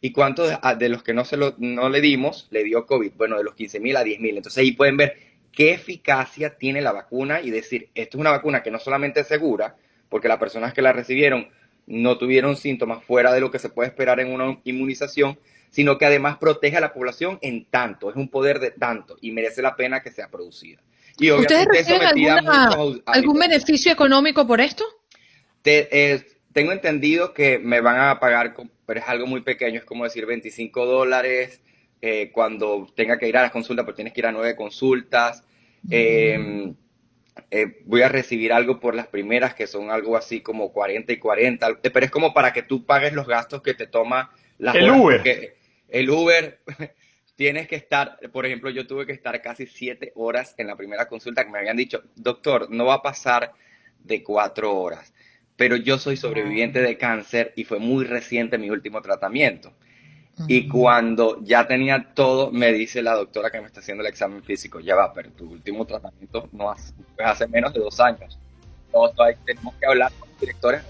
¿Y 0.04 0.10
cuántos 0.10 0.50
de, 0.78 0.88
los 0.88 1.04
que 1.04 1.14
no, 1.14 1.24
se 1.24 1.36
lo, 1.36 1.54
no 1.58 1.88
le 1.88 2.00
dimos 2.00 2.48
le 2.50 2.64
dio 2.64 2.86
COVID? 2.86 3.12
Bueno, 3.16 3.38
de 3.38 3.44
los 3.44 3.54
15 3.54 3.78
mil 3.78 3.96
a 3.96 4.02
10 4.02 4.18
mil. 4.18 4.36
Entonces 4.36 4.60
ahí 4.60 4.72
pueden 4.72 4.96
ver 4.96 5.16
qué 5.52 5.74
eficacia 5.74 6.58
tiene 6.58 6.80
la 6.82 6.90
vacuna 6.90 7.40
y 7.40 7.50
decir, 7.50 7.88
esto 7.94 8.16
es 8.16 8.20
una 8.20 8.32
vacuna 8.32 8.64
que 8.64 8.72
no 8.72 8.80
solamente 8.80 9.20
es 9.20 9.28
segura, 9.28 9.76
porque 10.08 10.26
las 10.26 10.38
personas 10.38 10.74
que 10.74 10.82
la 10.82 10.92
recibieron 10.92 11.48
no 11.86 12.18
tuvieron 12.18 12.56
síntomas 12.56 13.04
fuera 13.04 13.32
de 13.32 13.40
lo 13.40 13.52
que 13.52 13.60
se 13.60 13.68
puede 13.68 13.90
esperar 13.90 14.18
en 14.18 14.32
una 14.32 14.58
inmunización, 14.64 15.38
sino 15.70 15.98
que 15.98 16.06
además 16.06 16.36
protege 16.38 16.78
a 16.78 16.80
la 16.80 16.92
población 16.92 17.38
en 17.40 17.64
tanto, 17.66 18.10
es 18.10 18.16
un 18.16 18.28
poder 18.28 18.58
de 18.58 18.72
tanto 18.72 19.16
y 19.20 19.30
merece 19.30 19.62
la 19.62 19.76
pena 19.76 20.02
que 20.02 20.10
sea 20.10 20.28
producida. 20.28 20.82
Y 21.16 21.30
¿Ustedes 21.30 21.66
reciben 21.66 22.48
algún 23.06 23.38
beneficio 23.38 23.92
económico 23.92 24.44
por 24.48 24.60
esto? 24.60 24.84
Eh, 25.64 26.26
tengo 26.52 26.72
entendido 26.72 27.34
que 27.34 27.58
me 27.58 27.80
van 27.80 27.98
a 27.98 28.20
pagar, 28.20 28.54
pero 28.86 29.00
es 29.00 29.08
algo 29.08 29.26
muy 29.26 29.40
pequeño, 29.40 29.78
es 29.78 29.84
como 29.84 30.04
decir 30.04 30.26
25 30.26 30.86
dólares 30.86 31.60
eh, 32.00 32.30
cuando 32.32 32.88
tenga 32.94 33.18
que 33.18 33.28
ir 33.28 33.36
a 33.36 33.42
las 33.42 33.50
consultas, 33.50 33.84
porque 33.84 33.96
tienes 33.96 34.12
que 34.12 34.20
ir 34.20 34.26
a 34.26 34.32
nueve 34.32 34.56
consultas. 34.56 35.44
Em, 35.90 36.74
eh, 37.50 37.82
voy 37.86 38.02
a 38.02 38.08
recibir 38.08 38.52
algo 38.52 38.80
por 38.80 38.94
las 38.94 39.06
primeras, 39.06 39.54
que 39.54 39.66
son 39.66 39.90
algo 39.90 40.16
así 40.16 40.40
como 40.40 40.72
40 40.72 41.12
y 41.12 41.18
40, 41.18 41.80
pero 41.80 42.04
es 42.04 42.10
como 42.10 42.34
para 42.34 42.52
que 42.52 42.62
tú 42.62 42.84
pagues 42.84 43.12
los 43.12 43.26
gastos 43.26 43.62
que 43.62 43.74
te 43.74 43.86
toma 43.86 44.30
la 44.58 44.72
El 44.72 44.90
Uber. 44.90 45.54
el 45.88 46.10
Uber, 46.10 46.60
tienes 47.36 47.66
que 47.66 47.76
estar, 47.76 48.18
por 48.32 48.46
ejemplo, 48.46 48.70
yo 48.70 48.86
tuve 48.86 49.06
que 49.06 49.12
estar 49.12 49.40
casi 49.40 49.66
siete 49.66 50.12
horas 50.14 50.54
en 50.58 50.66
la 50.66 50.76
primera 50.76 51.08
consulta 51.08 51.44
que 51.44 51.50
me 51.50 51.58
habían 51.58 51.76
dicho, 51.76 52.02
doctor, 52.14 52.70
no 52.70 52.86
va 52.86 52.94
a 52.94 53.02
pasar 53.02 53.52
de 54.04 54.22
cuatro 54.22 54.74
horas 54.74 55.12
pero 55.62 55.76
yo 55.76 55.96
soy 55.96 56.16
sobreviviente 56.16 56.82
de 56.82 56.98
cáncer 56.98 57.52
y 57.54 57.62
fue 57.62 57.78
muy 57.78 58.04
reciente 58.04 58.58
mi 58.58 58.68
último 58.68 59.00
tratamiento. 59.00 59.72
Y 60.48 60.66
cuando 60.66 61.38
ya 61.44 61.68
tenía 61.68 62.14
todo, 62.14 62.50
me 62.50 62.72
dice 62.72 63.00
la 63.00 63.14
doctora 63.14 63.48
que 63.48 63.60
me 63.60 63.68
está 63.68 63.78
haciendo 63.78 64.02
el 64.02 64.08
examen 64.08 64.42
físico, 64.42 64.80
ya 64.80 64.96
va, 64.96 65.12
pero 65.12 65.30
tu 65.30 65.48
último 65.48 65.86
tratamiento 65.86 66.48
no 66.50 66.68
hace, 66.68 66.92
hace 67.24 67.46
menos 67.46 67.72
de 67.72 67.78
dos 67.78 68.00
años. 68.00 68.40
Entonces, 68.86 69.36
tenemos 69.44 69.72
que 69.76 69.86
hablar 69.86 70.10
con 70.18 70.28
los 70.30 70.40
directores, 70.40 70.82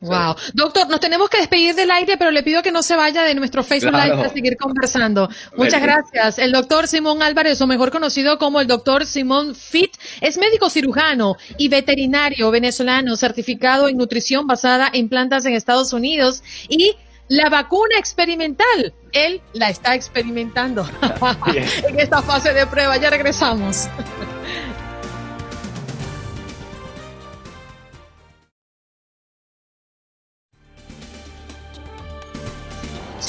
Wow. 0.00 0.36
Doctor, 0.52 0.88
nos 0.88 1.00
tenemos 1.00 1.30
que 1.30 1.38
despedir 1.38 1.74
del 1.74 1.90
aire, 1.90 2.16
pero 2.18 2.30
le 2.30 2.42
pido 2.42 2.62
que 2.62 2.72
no 2.72 2.82
se 2.82 2.96
vaya 2.96 3.22
de 3.22 3.34
nuestro 3.34 3.62
Facebook 3.62 3.92
Live 3.92 4.16
para 4.16 4.28
seguir 4.28 4.56
conversando. 4.56 5.28
Muchas 5.56 5.80
gracias. 5.80 6.38
El 6.38 6.52
doctor 6.52 6.86
Simón 6.86 7.22
Álvarez, 7.22 7.60
o 7.60 7.66
mejor 7.66 7.90
conocido 7.90 8.38
como 8.38 8.60
el 8.60 8.66
doctor 8.66 9.06
Simón 9.06 9.54
Fit, 9.54 9.92
es 10.20 10.36
médico 10.38 10.68
cirujano 10.68 11.36
y 11.56 11.68
veterinario 11.68 12.50
venezolano 12.50 13.16
certificado 13.16 13.88
en 13.88 13.96
nutrición 13.96 14.46
basada 14.46 14.90
en 14.92 15.08
plantas 15.08 15.46
en 15.46 15.54
Estados 15.54 15.92
Unidos 15.92 16.42
y 16.68 16.96
la 17.28 17.48
vacuna 17.48 17.96
experimental. 17.98 18.92
Él 19.12 19.40
la 19.54 19.70
está 19.70 19.94
experimentando 19.94 20.86
en 21.88 22.00
esta 22.00 22.22
fase 22.22 22.52
de 22.52 22.66
prueba. 22.66 22.96
Ya 22.98 23.08
regresamos. 23.08 23.88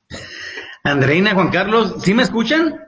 Andreina, 0.83 1.35
Juan 1.35 1.51
Carlos, 1.51 1.95
¿sí 2.03 2.13
me 2.15 2.23
escuchan? 2.23 2.84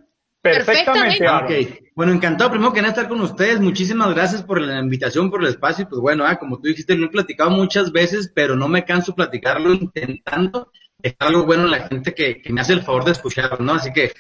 Perfectamente. 0.54 1.30
Okay. 1.30 1.80
Bueno, 1.96 2.14
encantado 2.14 2.52
primero 2.52 2.74
que 2.74 2.82
nada 2.82 2.94
estar 2.94 3.08
con 3.08 3.22
ustedes. 3.22 3.60
Muchísimas 3.60 4.14
gracias 4.14 4.44
por 4.44 4.62
la 4.62 4.80
invitación, 4.80 5.30
por 5.30 5.42
el 5.42 5.50
espacio. 5.50 5.88
Pues 5.90 6.02
bueno, 6.02 6.26
ah, 6.26 6.38
como 6.38 6.58
tú 6.60 6.68
dijiste, 6.68 6.96
lo 6.96 7.08
he 7.08 7.10
platicado 7.10 7.50
muchas 7.50 7.92
veces, 7.92 8.32
pero 8.34 8.56
no 8.56 8.68
me 8.68 8.86
canso 8.86 9.16
platicarlo 9.16 9.74
intentando 9.74 10.72
es 11.02 11.16
algo 11.20 11.46
bueno 11.46 11.66
en 11.66 11.72
la 11.72 11.88
gente 11.88 12.14
que, 12.14 12.42
me 12.50 12.62
hace 12.62 12.74
el 12.74 12.84
favor 12.84 13.06
de 13.06 13.12
escuchar, 13.12 13.60
¿no? 13.62 13.74
Así 13.74 13.92
que 13.94 14.14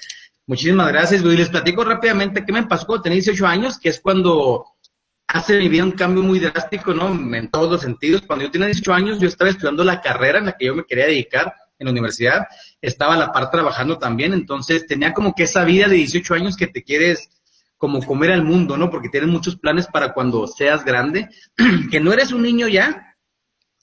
muchísimas 0.45 0.87
gracias. 0.89 1.21
Y 1.21 1.37
les 1.37 1.49
platico 1.49 1.83
rápidamente 1.83 2.45
qué 2.45 2.53
me 2.53 2.63
pasó 2.63 2.85
cuando 2.85 3.03
tenía 3.03 3.15
18 3.15 3.47
años, 3.47 3.79
que 3.79 3.89
es 3.89 3.99
cuando 3.99 4.65
hace 5.27 5.57
mi 5.57 5.69
vida 5.69 5.83
un 5.83 5.91
cambio 5.91 6.23
muy 6.23 6.39
drástico, 6.39 6.93
¿no? 6.93 7.09
En 7.35 7.49
todos 7.49 7.71
los 7.71 7.81
sentidos. 7.81 8.21
Cuando 8.21 8.45
yo 8.45 8.51
tenía 8.51 8.67
18 8.67 8.93
años, 8.93 9.19
yo 9.19 9.27
estaba 9.27 9.49
estudiando 9.49 9.83
la 9.83 10.01
carrera 10.01 10.39
en 10.39 10.45
la 10.45 10.57
que 10.57 10.65
yo 10.65 10.75
me 10.75 10.85
quería 10.85 11.05
dedicar 11.05 11.53
en 11.79 11.85
la 11.85 11.91
universidad, 11.91 12.47
estaba 12.81 13.13
a 13.13 13.17
la 13.17 13.31
par 13.31 13.51
trabajando 13.51 13.97
también, 13.97 14.33
entonces 14.33 14.85
tenía 14.87 15.13
como 15.13 15.33
que 15.33 15.43
esa 15.43 15.63
vida 15.63 15.87
de 15.87 15.95
18 15.95 16.33
años 16.33 16.57
que 16.57 16.67
te 16.67 16.83
quieres 16.83 17.29
como 17.77 18.03
comer 18.03 18.31
al 18.31 18.43
mundo, 18.43 18.77
¿no? 18.77 18.89
Porque 18.89 19.09
tienes 19.09 19.29
muchos 19.29 19.55
planes 19.57 19.87
para 19.87 20.13
cuando 20.13 20.47
seas 20.47 20.83
grande, 20.83 21.29
que 21.91 21.99
no 21.99 22.11
eres 22.11 22.31
un 22.31 22.41
niño 22.41 22.67
ya, 22.67 23.15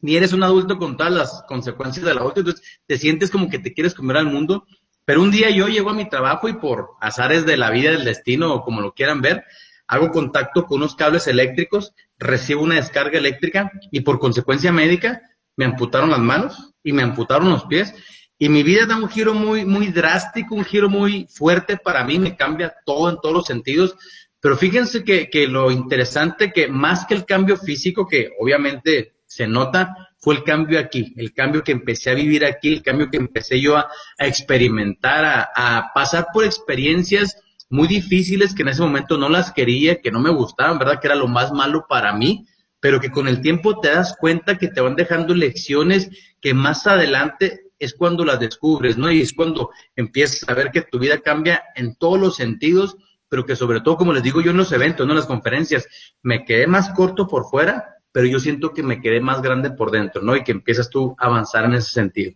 ni 0.01 0.17
eres 0.17 0.33
un 0.33 0.43
adulto 0.43 0.79
con 0.79 0.97
todas 0.97 1.13
las 1.13 1.45
consecuencias 1.47 2.05
de 2.05 2.15
la 2.15 2.25
otra, 2.25 2.41
entonces 2.41 2.81
te 2.87 2.99
sientes 2.99 3.31
como 3.31 3.49
que 3.49 3.59
te 3.59 3.73
quieres 3.73 3.95
comer 3.95 4.17
al 4.17 4.27
mundo, 4.27 4.67
pero 5.05 5.23
un 5.23 5.31
día 5.31 5.51
yo 5.51 5.69
llego 5.69 5.91
a 5.91 5.95
mi 5.95 6.09
trabajo 6.09 6.49
y 6.49 6.55
por 6.55 6.91
azares 7.01 7.47
de 7.47 7.57
la 7.57 7.71
vida, 7.71 7.93
del 7.93 8.05
destino, 8.05 8.53
o 8.53 8.63
como 8.63 8.81
lo 8.81 8.93
quieran 8.93 9.21
ver, 9.21 9.45
hago 9.87 10.11
contacto 10.11 10.65
con 10.65 10.79
unos 10.79 10.97
cables 10.97 11.27
eléctricos, 11.27 11.95
recibo 12.19 12.63
una 12.63 12.77
descarga 12.77 13.19
eléctrica 13.19 13.71
y 13.91 14.01
por 14.01 14.19
consecuencia 14.19 14.73
médica 14.73 15.23
me 15.57 15.67
amputaron 15.67 16.11
las 16.11 16.21
manos 16.21 16.74
y 16.85 16.93
me 16.93 17.03
amputaron 17.03 17.51
los 17.51 17.65
pies. 17.65 17.95
Y 18.39 18.49
mi 18.49 18.63
vida 18.63 18.87
da 18.87 18.97
un 18.97 19.09
giro 19.09 19.35
muy, 19.35 19.65
muy 19.65 19.89
drástico, 19.89 20.55
un 20.55 20.65
giro 20.65 20.89
muy 20.89 21.27
fuerte 21.31 21.77
para 21.77 22.05
mí, 22.05 22.19
me 22.19 22.37
cambia 22.37 22.75
todo 22.85 23.11
en 23.11 23.17
todos 23.21 23.35
los 23.35 23.47
sentidos. 23.47 23.97
Pero 24.41 24.57
fíjense 24.57 25.03
que, 25.03 25.31
que 25.31 25.49
lo 25.49 25.71
interesante 25.71 26.53
que 26.53 26.69
más 26.69 27.07
que 27.07 27.15
el 27.15 27.25
cambio 27.25 27.57
físico, 27.57 28.07
que 28.07 28.31
obviamente 28.39 29.15
se 29.27 29.47
nota, 29.47 29.97
fue 30.19 30.35
el 30.35 30.45
cambio 30.45 30.79
aquí, 30.79 31.13
el 31.17 31.33
cambio 31.33 31.63
que 31.63 31.73
empecé 31.73 32.11
a 32.11 32.15
vivir 32.15 32.45
aquí, 32.45 32.69
el 32.69 32.83
cambio 32.83 33.11
que 33.11 33.17
empecé 33.17 33.61
yo 33.61 33.77
a, 33.77 33.89
experimentar, 34.19 35.25
a, 35.25 35.51
a, 35.55 35.93
pasar 35.95 36.29
por 36.33 36.45
experiencias 36.45 37.37
muy 37.69 37.89
difíciles 37.89 38.55
que 38.55 38.63
en 38.63 38.69
ese 38.69 38.83
momento 38.83 39.19
no 39.19 39.29
las 39.29 39.53
quería, 39.53 40.01
que 40.01 40.11
no 40.11 40.21
me 40.21 40.31
gustaban, 40.31 40.79
¿verdad? 40.79 41.01
Que 41.01 41.09
era 41.09 41.17
lo 41.17 41.29
más 41.29 41.53
malo 41.53 41.87
para 41.89 42.13
mí, 42.13 42.47
pero 42.85 43.01
que 43.01 43.11
con 43.11 43.29
el 43.29 43.41
tiempo 43.41 43.81
te 43.81 43.89
das 43.89 44.15
cuenta 44.15 44.59
que 44.59 44.69
te 44.69 44.83
van 44.83 44.95
dejando 44.95 45.35
lecciones 45.35 46.11
que 46.43 46.53
más 46.53 46.87
adelante 46.87 47.71
es 47.79 47.95
cuando 47.95 48.27
las 48.27 48.39
descubres, 48.39 48.99
¿no? 48.99 49.11
Y 49.11 49.23
es 49.23 49.33
cuando 49.33 49.71
empiezas 49.97 50.47
a 50.47 50.53
ver 50.53 50.71
que 50.71 50.83
tu 50.83 50.99
vida 50.99 51.21
cambia 51.21 51.63
en 51.77 51.97
todos 51.97 52.21
los 52.21 52.37
sentidos, 52.37 52.99
pero 53.27 53.47
que 53.47 53.57
sobre 53.57 53.81
todo, 53.81 53.97
como 53.97 54.13
les 54.13 54.23
digo 54.23 54.43
yo 54.43 54.51
en 54.51 54.59
los 54.59 54.71
eventos, 54.71 55.07
no 55.07 55.15
en 55.15 55.17
las 55.17 55.27
conferencias, 55.27 55.89
me 56.23 56.45
quedé 56.45 56.67
más 56.67 56.91
corto 56.91 57.27
por 57.27 57.47
fuera, 57.47 57.97
pero 58.13 58.27
yo 58.27 58.39
siento 58.39 58.75
que 58.75 58.83
me 58.83 59.01
quedé 59.01 59.19
más 59.19 59.41
grande 59.41 59.71
por 59.71 59.91
dentro, 59.91 60.21
¿no? 60.21 60.37
Y 60.37 60.45
que 60.45 60.53
empiezas 60.53 60.91
tú 60.91 61.17
a 61.19 61.29
avanzar 61.29 61.65
en 61.65 61.73
ese 61.73 61.91
sentido. 61.91 62.35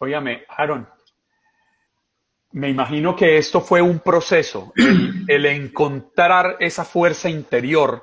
Óyame, 0.00 0.46
Aaron, 0.48 0.88
Me 2.50 2.70
imagino 2.70 3.14
que 3.14 3.38
esto 3.38 3.60
fue 3.60 3.80
un 3.80 4.00
proceso, 4.00 4.72
el, 4.74 5.24
el 5.28 5.46
encontrar 5.46 6.56
esa 6.58 6.84
fuerza 6.84 7.30
interior 7.30 8.02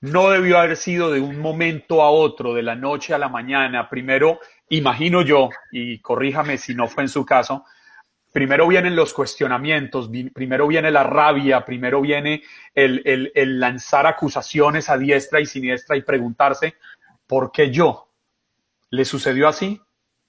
no 0.00 0.30
debió 0.30 0.58
haber 0.58 0.76
sido 0.76 1.10
de 1.10 1.20
un 1.20 1.38
momento 1.40 2.02
a 2.02 2.10
otro, 2.10 2.54
de 2.54 2.62
la 2.62 2.76
noche 2.76 3.14
a 3.14 3.18
la 3.18 3.28
mañana. 3.28 3.88
Primero, 3.88 4.38
imagino 4.68 5.22
yo, 5.22 5.48
y 5.72 5.98
corríjame 5.98 6.58
si 6.58 6.74
no 6.74 6.86
fue 6.86 7.04
en 7.04 7.08
su 7.08 7.24
caso, 7.24 7.64
primero 8.32 8.68
vienen 8.68 8.94
los 8.94 9.12
cuestionamientos, 9.12 10.10
primero 10.32 10.68
viene 10.68 10.90
la 10.90 11.02
rabia, 11.02 11.64
primero 11.64 12.00
viene 12.00 12.42
el, 12.74 13.58
lanzar 13.58 14.06
acusaciones 14.06 14.88
a 14.88 14.98
diestra 14.98 15.40
y 15.40 15.46
siniestra 15.46 15.96
y 15.96 16.02
preguntarse, 16.02 16.76
¿por 17.26 17.50
qué 17.50 17.70
yo? 17.70 18.08
¿Le 18.90 19.04
sucedió 19.04 19.48
así? 19.48 19.80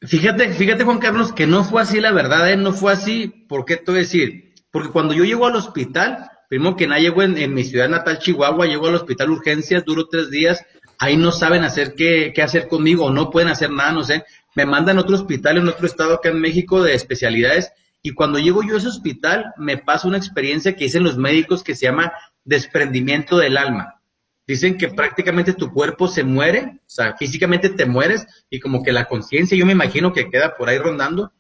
Fíjate, 0.01 0.53
fíjate 0.53 0.85
Juan 0.85 0.99
Carlos, 0.99 1.33
que 1.33 1.45
no 1.45 1.63
fue 1.63 1.81
así 1.81 1.99
la 1.99 2.11
verdad, 2.11 2.49
¿eh? 2.49 2.57
no 2.57 2.71
fue 2.71 2.93
así, 2.93 3.27
¿por 3.27 3.65
qué 3.65 3.77
te 3.77 3.91
voy 3.91 3.99
decir? 3.99 4.53
Porque 4.71 4.89
cuando 4.89 5.13
yo 5.13 5.25
llego 5.25 5.45
al 5.45 5.55
hospital, 5.55 6.31
primero 6.50 6.75
que 6.75 6.88
nada 6.88 7.00
llego 7.00 7.24
en, 7.24 7.53
mi 7.53 7.63
ciudad 7.63 7.88
natal, 7.88 8.20
Chihuahua, 8.20 8.65
llego 8.65 8.88
al 8.88 8.96
hospital 8.96 9.29
urgencias, 9.29 9.86
duro 9.86 10.08
tres 10.08 10.29
días, 10.29 10.65
ahí 10.98 11.15
no 11.15 11.32
saben 11.32 11.63
hacer 11.63 11.94
qué, 11.96 12.34
qué 12.36 12.41
hacer 12.41 12.68
conmigo, 12.68 13.10
no 13.12 13.29
pueden 13.29 13.48
hacer 13.48 13.72
nada, 13.72 13.94
no 13.94 14.03
sé, 14.03 14.25
me 14.56 14.65
mandan 14.65 14.98
a 14.98 15.01
otro 15.01 15.15
hospital 15.15 15.58
en 15.58 15.70
otro 15.70 15.86
estado 15.86 16.15
acá 16.15 16.29
en 16.29 16.41
México 16.41 16.84
de 16.84 16.96
especialidades 16.96 17.72
y 18.01 18.12
cuando 18.12 18.39
llego 18.39 18.63
yo 18.63 18.75
a 18.75 18.77
ese 18.79 18.88
hospital 18.88 19.53
me 19.58 19.77
pasa 19.77 20.08
una 20.08 20.18
experiencia 20.18 20.75
que 20.75 20.86
dicen 20.86 21.03
los 21.03 21.18
médicos 21.18 21.63
que 21.63 21.75
se 21.75 21.86
llama 21.86 22.12
desprendimiento 22.44 23.38
del 23.38 23.58
alma. 23.58 24.01
Dicen 24.48 24.77
que 24.77 24.88
prácticamente 24.88 25.53
tu 25.53 25.72
cuerpo 25.72 26.08
se 26.08 26.24
muere, 26.24 26.79
o 26.79 26.89
sea, 26.89 27.15
físicamente 27.15 27.70
te 27.70 27.86
mueres 27.86 28.25
y 28.50 28.60
como 28.60 28.82
que 28.82 28.91
la 28.91 29.06
conciencia, 29.06 29.56
yo 29.56 29.65
me 29.65 29.74
imagino 29.74 30.12
que 30.12 30.29
queda 30.29 30.56
por 30.56 30.70
ahí 30.70 30.79
rondando. 30.79 31.32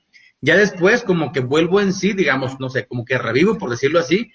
Ya 0.41 0.55
después 0.55 1.03
como 1.03 1.31
que 1.31 1.39
vuelvo 1.39 1.81
en 1.81 1.91
sí, 1.91 2.13
digamos, 2.13 2.59
no 2.59 2.69
sé, 2.69 2.85
como 2.85 3.05
que 3.05 3.17
revivo, 3.17 3.57
por 3.57 3.71
decirlo 3.71 3.99
así, 3.99 4.31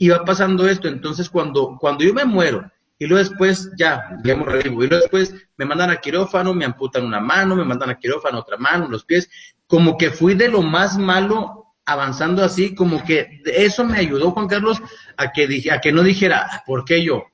y 0.00 0.08
va 0.08 0.24
pasando 0.24 0.66
esto. 0.66 0.88
Entonces 0.88 1.28
cuando, 1.28 1.76
cuando 1.78 2.02
yo 2.02 2.14
me 2.14 2.24
muero 2.24 2.68
y 2.98 3.06
luego 3.06 3.22
después 3.22 3.70
ya, 3.76 4.16
digamos, 4.22 4.48
revivo, 4.48 4.82
y 4.82 4.88
luego 4.88 5.02
después 5.02 5.34
me 5.58 5.66
mandan 5.66 5.90
a 5.90 6.00
quirófano, 6.00 6.54
me 6.54 6.64
amputan 6.64 7.04
una 7.04 7.20
mano, 7.20 7.54
me 7.54 7.64
mandan 7.64 7.90
a 7.90 7.98
quirófano 7.98 8.38
otra 8.38 8.56
mano, 8.56 8.88
los 8.88 9.04
pies, 9.04 9.30
como 9.66 9.98
que 9.98 10.10
fui 10.10 10.34
de 10.34 10.48
lo 10.48 10.62
más 10.62 10.96
malo 10.96 11.74
avanzando 11.84 12.42
así, 12.42 12.74
como 12.74 13.04
que 13.04 13.42
eso 13.44 13.84
me 13.84 13.98
ayudó, 13.98 14.30
Juan 14.30 14.48
Carlos, 14.48 14.82
a 15.18 15.32
que, 15.32 15.46
dije, 15.46 15.70
a 15.70 15.80
que 15.80 15.92
no 15.92 16.02
dijera, 16.02 16.62
¿por 16.66 16.84
qué 16.84 17.04
yo? 17.04 17.24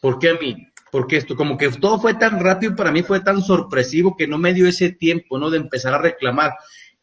¿Por 0.00 0.18
qué 0.18 0.30
a 0.30 0.34
mí? 0.34 0.68
Porque 0.90 1.16
esto, 1.16 1.34
como 1.34 1.56
que 1.56 1.70
todo 1.70 1.98
fue 1.98 2.14
tan 2.14 2.40
rápido, 2.40 2.76
para 2.76 2.92
mí 2.92 3.02
fue 3.02 3.20
tan 3.20 3.40
sorpresivo 3.40 4.16
que 4.16 4.26
no 4.26 4.36
me 4.36 4.52
dio 4.52 4.66
ese 4.66 4.92
tiempo, 4.92 5.38
¿no? 5.38 5.48
De 5.48 5.56
empezar 5.56 5.94
a 5.94 5.98
reclamar. 5.98 6.52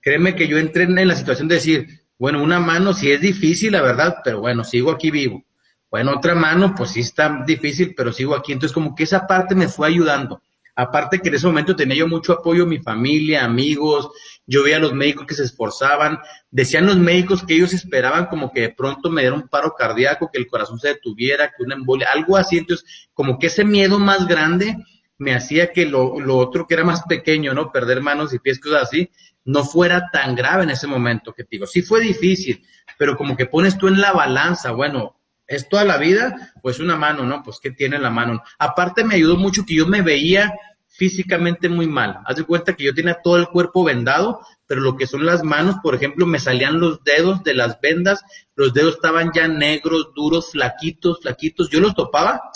Créeme 0.01 0.35
que 0.35 0.47
yo 0.47 0.59
entré 0.59 0.83
en 0.83 1.07
la 1.07 1.15
situación 1.15 1.47
de 1.47 1.55
decir, 1.55 1.87
bueno, 2.19 2.43
una 2.43 2.59
mano 2.59 2.93
sí 2.93 3.09
es 3.09 3.21
difícil, 3.21 3.71
la 3.71 3.81
verdad, 3.81 4.17
pero 4.23 4.41
bueno, 4.41 4.65
sigo 4.65 4.91
aquí 4.91 5.09
vivo. 5.09 5.43
Bueno, 5.89 6.11
otra 6.17 6.35
mano, 6.35 6.75
pues 6.75 6.91
sí 6.91 6.99
está 6.99 7.43
difícil, 7.47 7.95
pero 7.95 8.11
sigo 8.11 8.35
aquí. 8.35 8.51
Entonces, 8.51 8.73
como 8.73 8.93
que 8.93 9.03
esa 9.03 9.25
parte 9.25 9.55
me 9.55 9.69
fue 9.69 9.87
ayudando. 9.87 10.41
Aparte 10.75 11.19
que 11.19 11.29
en 11.29 11.35
ese 11.35 11.47
momento 11.47 11.75
tenía 11.75 11.95
yo 11.95 12.07
mucho 12.07 12.33
apoyo 12.33 12.65
mi 12.65 12.79
familia, 12.79 13.43
amigos, 13.43 14.09
yo 14.45 14.63
veía 14.63 14.77
a 14.77 14.79
los 14.79 14.93
médicos 14.93 15.27
que 15.27 15.33
se 15.33 15.43
esforzaban, 15.43 16.19
decían 16.51 16.85
los 16.85 16.97
médicos 16.97 17.43
que 17.43 17.55
ellos 17.55 17.73
esperaban 17.73 18.27
como 18.27 18.51
que 18.51 18.61
de 18.61 18.69
pronto 18.69 19.09
me 19.09 19.21
diera 19.21 19.35
un 19.35 19.47
paro 19.47 19.73
cardíaco, 19.77 20.29
que 20.31 20.39
el 20.39 20.47
corazón 20.47 20.79
se 20.79 20.89
detuviera, 20.89 21.49
que 21.49 21.63
una 21.63 21.75
embolia, 21.75 22.07
algo 22.13 22.37
así, 22.37 22.57
entonces 22.59 23.09
como 23.13 23.39
que 23.39 23.47
ese 23.47 23.65
miedo 23.65 23.99
más 23.99 24.25
grande 24.25 24.77
me 25.19 25.35
hacía 25.35 25.71
que 25.71 25.85
lo, 25.85 26.19
lo 26.19 26.37
otro 26.37 26.65
que 26.65 26.73
era 26.73 26.83
más 26.83 27.03
pequeño, 27.03 27.53
¿no? 27.53 27.71
Perder 27.71 28.01
manos 28.01 28.33
y 28.33 28.39
pies, 28.39 28.59
cosas 28.59 28.83
así, 28.83 29.11
no 29.45 29.63
fuera 29.63 30.09
tan 30.11 30.35
grave 30.35 30.63
en 30.63 30.71
ese 30.71 30.87
momento 30.87 31.33
que 31.33 31.45
digo. 31.49 31.67
Sí 31.67 31.81
fue 31.81 32.01
difícil, 32.01 32.65
pero 32.97 33.15
como 33.15 33.37
que 33.37 33.45
pones 33.45 33.77
tú 33.77 33.87
en 33.87 34.01
la 34.01 34.13
balanza, 34.13 34.71
bueno, 34.71 35.19
es 35.45 35.67
toda 35.67 35.83
la 35.83 35.97
vida, 35.97 36.53
pues 36.61 36.79
una 36.79 36.95
mano, 36.95 37.23
¿no? 37.23 37.43
Pues 37.43 37.59
¿qué 37.61 37.71
tiene 37.71 37.99
la 37.99 38.09
mano? 38.09 38.41
Aparte 38.57 39.03
me 39.03 39.15
ayudó 39.15 39.35
mucho 39.35 39.65
que 39.65 39.75
yo 39.75 39.87
me 39.87 40.01
veía 40.01 40.53
físicamente 40.87 41.69
muy 41.69 41.87
mal. 41.87 42.19
Haz 42.25 42.37
de 42.37 42.43
cuenta 42.43 42.75
que 42.75 42.83
yo 42.83 42.93
tenía 42.93 43.21
todo 43.23 43.37
el 43.37 43.47
cuerpo 43.47 43.83
vendado, 43.83 44.41
pero 44.67 44.81
lo 44.81 44.95
que 44.95 45.07
son 45.07 45.25
las 45.25 45.43
manos, 45.43 45.75
por 45.81 45.95
ejemplo, 45.95 46.25
me 46.25 46.39
salían 46.39 46.79
los 46.79 47.03
dedos 47.03 47.43
de 47.43 47.55
las 47.55 47.79
vendas, 47.81 48.21
los 48.55 48.73
dedos 48.73 48.95
estaban 48.95 49.31
ya 49.33 49.47
negros, 49.47 50.11
duros, 50.15 50.51
flaquitos, 50.51 51.21
flaquitos. 51.21 51.69
Yo 51.69 51.79
los 51.79 51.95
topaba, 51.95 52.51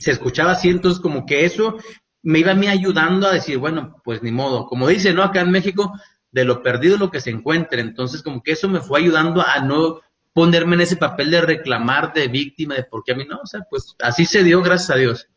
se 0.00 0.10
escuchaba 0.10 0.52
así, 0.52 0.70
entonces 0.70 1.00
como 1.00 1.26
que 1.26 1.44
eso 1.44 1.76
me 2.22 2.40
iba 2.40 2.52
a 2.52 2.56
mí 2.56 2.68
ayudando 2.68 3.26
a 3.26 3.32
decir, 3.32 3.58
bueno, 3.58 4.00
pues 4.04 4.22
ni 4.22 4.32
modo. 4.32 4.66
Como 4.66 4.88
dice, 4.88 5.12
¿no? 5.12 5.22
Acá 5.22 5.40
en 5.40 5.50
México, 5.50 5.92
de 6.30 6.44
lo 6.44 6.62
perdido 6.62 6.98
lo 6.98 7.10
que 7.10 7.20
se 7.20 7.30
encuentre. 7.30 7.80
Entonces 7.80 8.22
como 8.22 8.42
que 8.42 8.52
eso 8.52 8.68
me 8.68 8.80
fue 8.80 9.00
ayudando 9.00 9.44
a 9.46 9.60
no 9.60 10.00
ponerme 10.32 10.76
en 10.76 10.82
ese 10.82 10.96
papel 10.96 11.30
de 11.30 11.40
reclamar, 11.40 12.12
de 12.12 12.28
víctima, 12.28 12.74
de 12.74 12.84
por 12.84 13.04
qué 13.04 13.12
a 13.12 13.16
mí 13.16 13.24
no. 13.28 13.40
O 13.42 13.46
sea, 13.46 13.60
pues 13.68 13.94
así 14.00 14.24
se 14.24 14.42
dio, 14.42 14.62
gracias 14.62 14.90
a 14.90 14.96
Dios. 14.96 15.28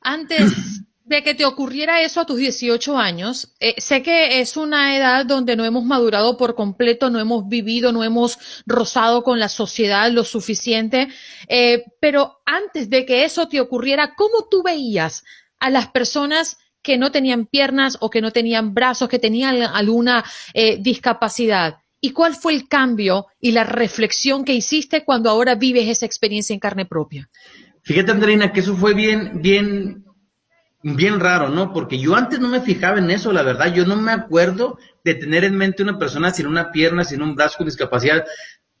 Antes 0.00 0.82
de 1.10 1.24
que 1.24 1.34
te 1.34 1.44
ocurriera 1.44 2.02
eso 2.02 2.20
a 2.20 2.24
tus 2.24 2.38
18 2.38 2.96
años, 2.96 3.52
eh, 3.58 3.74
sé 3.78 4.00
que 4.00 4.40
es 4.40 4.56
una 4.56 4.96
edad 4.96 5.26
donde 5.26 5.56
no 5.56 5.64
hemos 5.64 5.84
madurado 5.84 6.36
por 6.36 6.54
completo, 6.54 7.10
no 7.10 7.18
hemos 7.18 7.48
vivido, 7.48 7.90
no 7.90 8.04
hemos 8.04 8.38
rozado 8.64 9.24
con 9.24 9.40
la 9.40 9.48
sociedad 9.48 10.08
lo 10.12 10.22
suficiente, 10.22 11.08
eh, 11.48 11.82
pero 12.00 12.38
antes 12.46 12.88
de 12.90 13.04
que 13.04 13.24
eso 13.24 13.48
te 13.48 13.60
ocurriera, 13.60 14.14
¿cómo 14.16 14.46
tú 14.48 14.62
veías 14.62 15.24
a 15.58 15.68
las 15.68 15.88
personas 15.88 16.58
que 16.80 16.96
no 16.96 17.10
tenían 17.10 17.46
piernas 17.46 17.98
o 18.00 18.08
que 18.08 18.20
no 18.20 18.30
tenían 18.30 18.72
brazos, 18.72 19.08
que 19.08 19.18
tenían 19.18 19.62
alguna 19.62 20.24
eh, 20.54 20.76
discapacidad? 20.80 21.78
¿Y 22.00 22.12
cuál 22.12 22.36
fue 22.36 22.52
el 22.52 22.68
cambio 22.68 23.26
y 23.40 23.50
la 23.50 23.64
reflexión 23.64 24.44
que 24.44 24.54
hiciste 24.54 25.04
cuando 25.04 25.28
ahora 25.28 25.56
vives 25.56 25.88
esa 25.88 26.06
experiencia 26.06 26.54
en 26.54 26.60
carne 26.60 26.86
propia? 26.86 27.28
Fíjate, 27.82 28.12
Andreina, 28.12 28.52
que 28.52 28.60
eso 28.60 28.76
fue 28.76 28.94
bien, 28.94 29.42
bien, 29.42 30.04
bien 30.82 31.20
raro, 31.20 31.48
¿no? 31.48 31.72
Porque 31.72 31.98
yo 31.98 32.14
antes 32.14 32.40
no 32.40 32.48
me 32.48 32.60
fijaba 32.60 32.98
en 32.98 33.10
eso, 33.10 33.32
la 33.32 33.42
verdad. 33.42 33.72
Yo 33.72 33.86
no 33.86 33.96
me 33.96 34.12
acuerdo 34.12 34.78
de 35.04 35.14
tener 35.14 35.44
en 35.44 35.56
mente 35.56 35.82
una 35.82 35.98
persona 35.98 36.30
sin 36.30 36.46
una 36.46 36.72
pierna, 36.72 37.04
sin 37.04 37.22
un 37.22 37.34
brazo 37.34 37.58
con 37.58 37.66
discapacidad. 37.66 38.24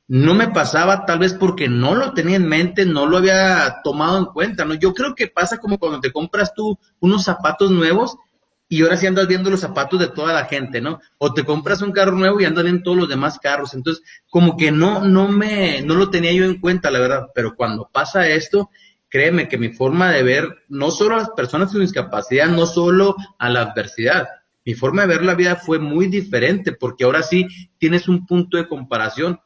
No 0.08 0.34
me 0.34 0.48
pasaba, 0.48 1.06
tal 1.06 1.20
vez 1.20 1.34
porque 1.34 1.68
no 1.68 1.94
lo 1.94 2.12
tenía 2.14 2.36
en 2.36 2.48
mente, 2.48 2.84
no 2.84 3.06
lo 3.06 3.18
había 3.18 3.76
tomado 3.84 4.18
en 4.18 4.24
cuenta, 4.26 4.64
¿no? 4.64 4.74
Yo 4.74 4.92
creo 4.92 5.14
que 5.14 5.28
pasa 5.28 5.58
como 5.58 5.78
cuando 5.78 6.00
te 6.00 6.12
compras 6.12 6.52
tú 6.54 6.78
unos 6.98 7.24
zapatos 7.24 7.70
nuevos 7.70 8.16
y 8.68 8.82
ahora 8.82 8.96
sí 8.96 9.06
andas 9.06 9.26
viendo 9.26 9.50
los 9.50 9.60
zapatos 9.60 9.98
de 9.98 10.08
toda 10.08 10.32
la 10.32 10.46
gente, 10.46 10.80
¿no? 10.80 11.00
O 11.18 11.34
te 11.34 11.44
compras 11.44 11.82
un 11.82 11.92
carro 11.92 12.12
nuevo 12.12 12.40
y 12.40 12.44
andas 12.44 12.64
viendo 12.64 12.82
todos 12.82 12.96
los 12.96 13.08
demás 13.08 13.38
carros. 13.38 13.74
Entonces, 13.74 14.02
como 14.28 14.56
que 14.56 14.70
no, 14.70 15.04
no 15.04 15.28
me, 15.28 15.82
no 15.82 15.94
lo 15.94 16.08
tenía 16.08 16.32
yo 16.32 16.44
en 16.44 16.60
cuenta, 16.60 16.90
la 16.90 17.00
verdad. 17.00 17.26
Pero 17.34 17.54
cuando 17.56 17.90
pasa 17.92 18.28
esto, 18.28 18.70
créeme 19.10 19.48
que 19.48 19.58
mi 19.58 19.70
forma 19.70 20.10
de 20.12 20.22
ver, 20.22 20.64
no 20.68 20.90
solo 20.90 21.16
a 21.16 21.18
las 21.18 21.30
personas 21.30 21.72
con 21.72 21.80
discapacidad, 21.80 22.48
no 22.48 22.64
solo 22.64 23.16
a 23.38 23.50
la 23.50 23.62
adversidad, 23.62 24.28
mi 24.64 24.74
forma 24.74 25.02
de 25.02 25.08
ver 25.08 25.24
la 25.24 25.34
vida 25.34 25.56
fue 25.56 25.78
muy 25.78 26.06
diferente, 26.06 26.72
porque 26.72 27.04
ahora 27.04 27.22
sí 27.22 27.46
tienes 27.78 28.08
un 28.08 28.26
punto 28.26 28.56
de 28.56 28.68
comparación. 28.68 29.40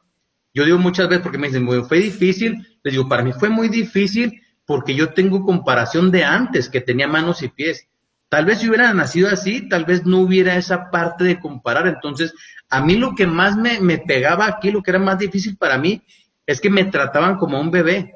Yo 0.53 0.65
digo 0.65 0.77
muchas 0.77 1.09
veces, 1.09 1.23
porque 1.23 1.37
me 1.37 1.47
dicen, 1.47 1.67
fue 1.85 1.99
difícil, 1.99 2.65
les 2.83 2.93
digo, 2.93 3.09
para 3.09 3.23
mí 3.23 3.33
fue 3.33 3.49
muy 3.49 3.67
difícil 3.67 4.41
porque 4.65 4.95
yo 4.95 5.13
tengo 5.13 5.43
comparación 5.43 6.11
de 6.11 6.23
antes, 6.23 6.69
que 6.69 6.81
tenía 6.81 7.07
manos 7.07 7.41
y 7.43 7.49
pies. 7.49 7.87
Tal 8.29 8.45
vez 8.45 8.59
si 8.59 8.67
hubiera 8.67 8.93
nacido 8.93 9.29
así, 9.29 9.69
tal 9.69 9.85
vez 9.85 10.05
no 10.05 10.19
hubiera 10.19 10.55
esa 10.55 10.89
parte 10.89 11.23
de 11.23 11.39
comparar. 11.39 11.87
Entonces, 11.87 12.33
a 12.69 12.83
mí 12.83 12.95
lo 12.95 13.15
que 13.15 13.27
más 13.27 13.55
me, 13.55 13.79
me 13.79 13.99
pegaba 13.99 14.47
aquí, 14.47 14.71
lo 14.71 14.81
que 14.81 14.91
era 14.91 14.99
más 14.99 15.19
difícil 15.19 15.57
para 15.57 15.77
mí, 15.77 16.01
es 16.45 16.59
que 16.59 16.69
me 16.69 16.85
trataban 16.85 17.37
como 17.37 17.59
un 17.59 17.71
bebé 17.71 18.15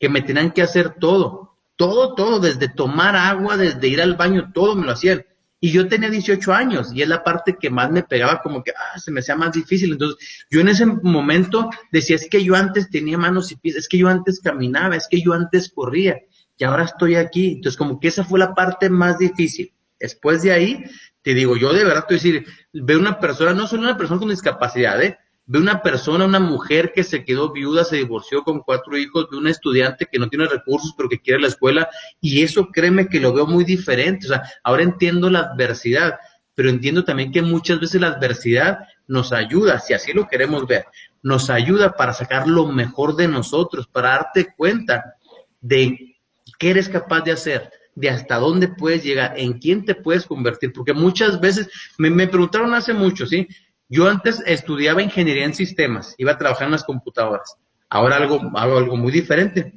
que 0.00 0.08
me 0.08 0.22
tenían 0.22 0.50
que 0.50 0.62
hacer 0.62 0.94
todo, 0.98 1.58
todo, 1.76 2.14
todo, 2.14 2.40
desde 2.40 2.68
tomar 2.68 3.14
agua, 3.14 3.56
desde 3.56 3.86
ir 3.86 4.00
al 4.00 4.16
baño, 4.16 4.50
todo 4.52 4.74
me 4.74 4.86
lo 4.86 4.92
hacían. 4.92 5.24
Y 5.60 5.72
yo 5.72 5.86
tenía 5.88 6.08
18 6.08 6.54
años 6.54 6.90
y 6.94 7.02
es 7.02 7.08
la 7.08 7.22
parte 7.22 7.58
que 7.60 7.68
más 7.68 7.90
me 7.90 8.02
pegaba 8.02 8.40
como 8.40 8.64
que, 8.64 8.70
ah, 8.70 8.98
se 8.98 9.10
me 9.10 9.20
hacía 9.20 9.36
más 9.36 9.52
difícil. 9.52 9.92
Entonces, 9.92 10.46
yo 10.50 10.62
en 10.62 10.68
ese 10.68 10.86
momento 10.86 11.68
decía, 11.92 12.16
es 12.16 12.28
que 12.30 12.42
yo 12.42 12.54
antes 12.54 12.88
tenía 12.88 13.18
manos 13.18 13.52
y 13.52 13.56
pies, 13.56 13.76
es 13.76 13.88
que 13.88 13.98
yo 13.98 14.08
antes 14.08 14.40
caminaba, 14.40 14.96
es 14.96 15.06
que 15.08 15.20
yo 15.20 15.34
antes 15.34 15.70
corría 15.70 16.16
y 16.56 16.64
ahora 16.64 16.84
estoy 16.84 17.16
aquí. 17.16 17.52
Entonces, 17.56 17.76
como 17.76 18.00
que 18.00 18.08
esa 18.08 18.24
fue 18.24 18.38
la 18.38 18.54
parte 18.54 18.88
más 18.88 19.18
difícil. 19.18 19.74
Después 19.98 20.40
de 20.42 20.52
ahí, 20.52 20.84
te 21.20 21.34
digo, 21.34 21.58
yo 21.58 21.74
de 21.74 21.84
verdad 21.84 22.06
a 22.08 22.12
decir, 22.12 22.46
veo 22.72 22.98
una 22.98 23.20
persona, 23.20 23.52
no 23.52 23.66
solo 23.66 23.82
una 23.82 23.98
persona 23.98 24.18
con 24.18 24.30
discapacidad, 24.30 25.02
¿eh? 25.02 25.18
Ve 25.50 25.58
una 25.58 25.82
persona, 25.82 26.26
una 26.26 26.38
mujer 26.38 26.92
que 26.94 27.02
se 27.02 27.24
quedó 27.24 27.50
viuda, 27.50 27.82
se 27.82 27.96
divorció 27.96 28.44
con 28.44 28.60
cuatro 28.60 28.96
hijos, 28.96 29.28
de 29.32 29.36
un 29.36 29.48
estudiante 29.48 30.06
que 30.06 30.20
no 30.20 30.28
tiene 30.28 30.46
recursos 30.46 30.94
pero 30.96 31.08
que 31.08 31.18
quiere 31.18 31.40
la 31.40 31.48
escuela, 31.48 31.88
y 32.20 32.44
eso 32.44 32.68
créeme 32.72 33.08
que 33.08 33.18
lo 33.18 33.32
veo 33.32 33.48
muy 33.48 33.64
diferente. 33.64 34.26
O 34.26 34.28
sea, 34.28 34.44
ahora 34.62 34.84
entiendo 34.84 35.28
la 35.28 35.40
adversidad, 35.40 36.20
pero 36.54 36.70
entiendo 36.70 37.04
también 37.04 37.32
que 37.32 37.42
muchas 37.42 37.80
veces 37.80 38.00
la 38.00 38.06
adversidad 38.06 38.78
nos 39.08 39.32
ayuda, 39.32 39.80
si 39.80 39.92
así 39.92 40.12
lo 40.12 40.28
queremos 40.28 40.68
ver, 40.68 40.84
nos 41.20 41.50
ayuda 41.50 41.96
para 41.96 42.12
sacar 42.12 42.46
lo 42.46 42.66
mejor 42.66 43.16
de 43.16 43.26
nosotros, 43.26 43.88
para 43.88 44.10
darte 44.10 44.54
cuenta 44.56 45.16
de 45.60 46.16
qué 46.60 46.70
eres 46.70 46.88
capaz 46.88 47.22
de 47.22 47.32
hacer, 47.32 47.72
de 47.96 48.08
hasta 48.08 48.36
dónde 48.36 48.68
puedes 48.68 49.02
llegar, 49.02 49.34
en 49.36 49.54
quién 49.54 49.84
te 49.84 49.96
puedes 49.96 50.26
convertir, 50.26 50.72
porque 50.72 50.92
muchas 50.92 51.40
veces 51.40 51.68
me, 51.98 52.08
me 52.08 52.28
preguntaron 52.28 52.72
hace 52.72 52.94
mucho, 52.94 53.26
¿sí? 53.26 53.48
Yo 53.92 54.08
antes 54.08 54.40
estudiaba 54.46 55.02
ingeniería 55.02 55.44
en 55.44 55.52
sistemas, 55.52 56.14
iba 56.16 56.30
a 56.30 56.38
trabajar 56.38 56.66
en 56.66 56.72
las 56.72 56.84
computadoras. 56.84 57.56
Ahora 57.88 58.18
algo, 58.18 58.40
hago 58.54 58.78
algo 58.78 58.96
muy 58.96 59.10
diferente. 59.10 59.74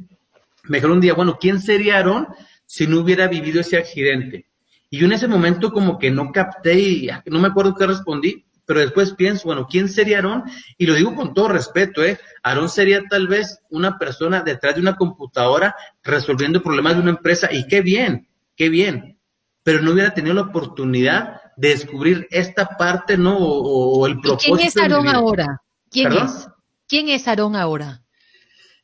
Me 0.66 0.78
dijeron 0.78 0.98
un 0.98 1.02
día, 1.02 1.16
bueno, 1.16 1.40
¿quién 1.42 1.60
sería 1.60 1.98
Aarón 1.98 2.28
si 2.68 2.86
no 2.86 3.00
hubiera 3.00 3.28
vivido 3.28 3.60
ese 3.60 3.76
accidente? 3.76 4.46
Y 4.92 5.00
yo 5.00 5.08
en 5.08 5.14
ese 5.14 5.28
momento 5.28 5.74
como 5.74 5.98
que 5.98 6.12
no 6.12 6.32
capté 6.32 6.80
y 6.80 7.10
no 7.26 7.40
me 7.40 7.48
acuerdo 7.48 7.74
qué 7.74 7.88
respondí, 7.88 8.46
pero 8.66 8.82
después 8.82 9.16
pienso, 9.16 9.46
bueno, 9.46 9.68
¿quién 9.68 9.90
sería 9.90 10.18
Aarón? 10.18 10.44
Y 10.78 10.86
lo 10.86 10.94
digo 10.94 11.16
con 11.16 11.34
todo 11.34 11.48
respeto, 11.48 12.04
¿eh? 12.04 12.20
Aarón 12.44 12.70
sería 12.70 13.02
tal 13.10 13.28
vez 13.28 13.62
una 13.72 13.98
persona 13.98 14.42
detrás 14.42 14.76
de 14.76 14.82
una 14.82 14.96
computadora 14.96 15.76
resolviendo 16.04 16.62
problemas 16.62 16.98
de 16.98 17.02
una 17.02 17.12
empresa 17.12 17.52
y 17.52 17.66
qué 17.66 17.82
bien, 17.82 18.28
qué 18.56 18.70
bien, 18.70 19.18
pero 19.64 19.82
no 19.82 19.92
hubiera 19.92 20.14
tenido 20.14 20.36
la 20.36 20.44
oportunidad 20.44 21.42
de 21.56 21.70
descubrir 21.70 22.28
esta 22.32 22.78
parte, 22.78 23.18
¿no? 23.18 23.38
O, 23.38 24.06
el 24.08 24.20
propósito. 24.20 24.56
¿Quién 24.56 24.68
es 24.68 24.78
Aarón 24.78 25.08
ahora? 25.08 25.62
¿Quién 25.90 26.12
es? 26.14 26.48
¿Quién 26.88 27.10
es 27.10 27.28
Aarón 27.28 27.56
ahora? 27.56 28.02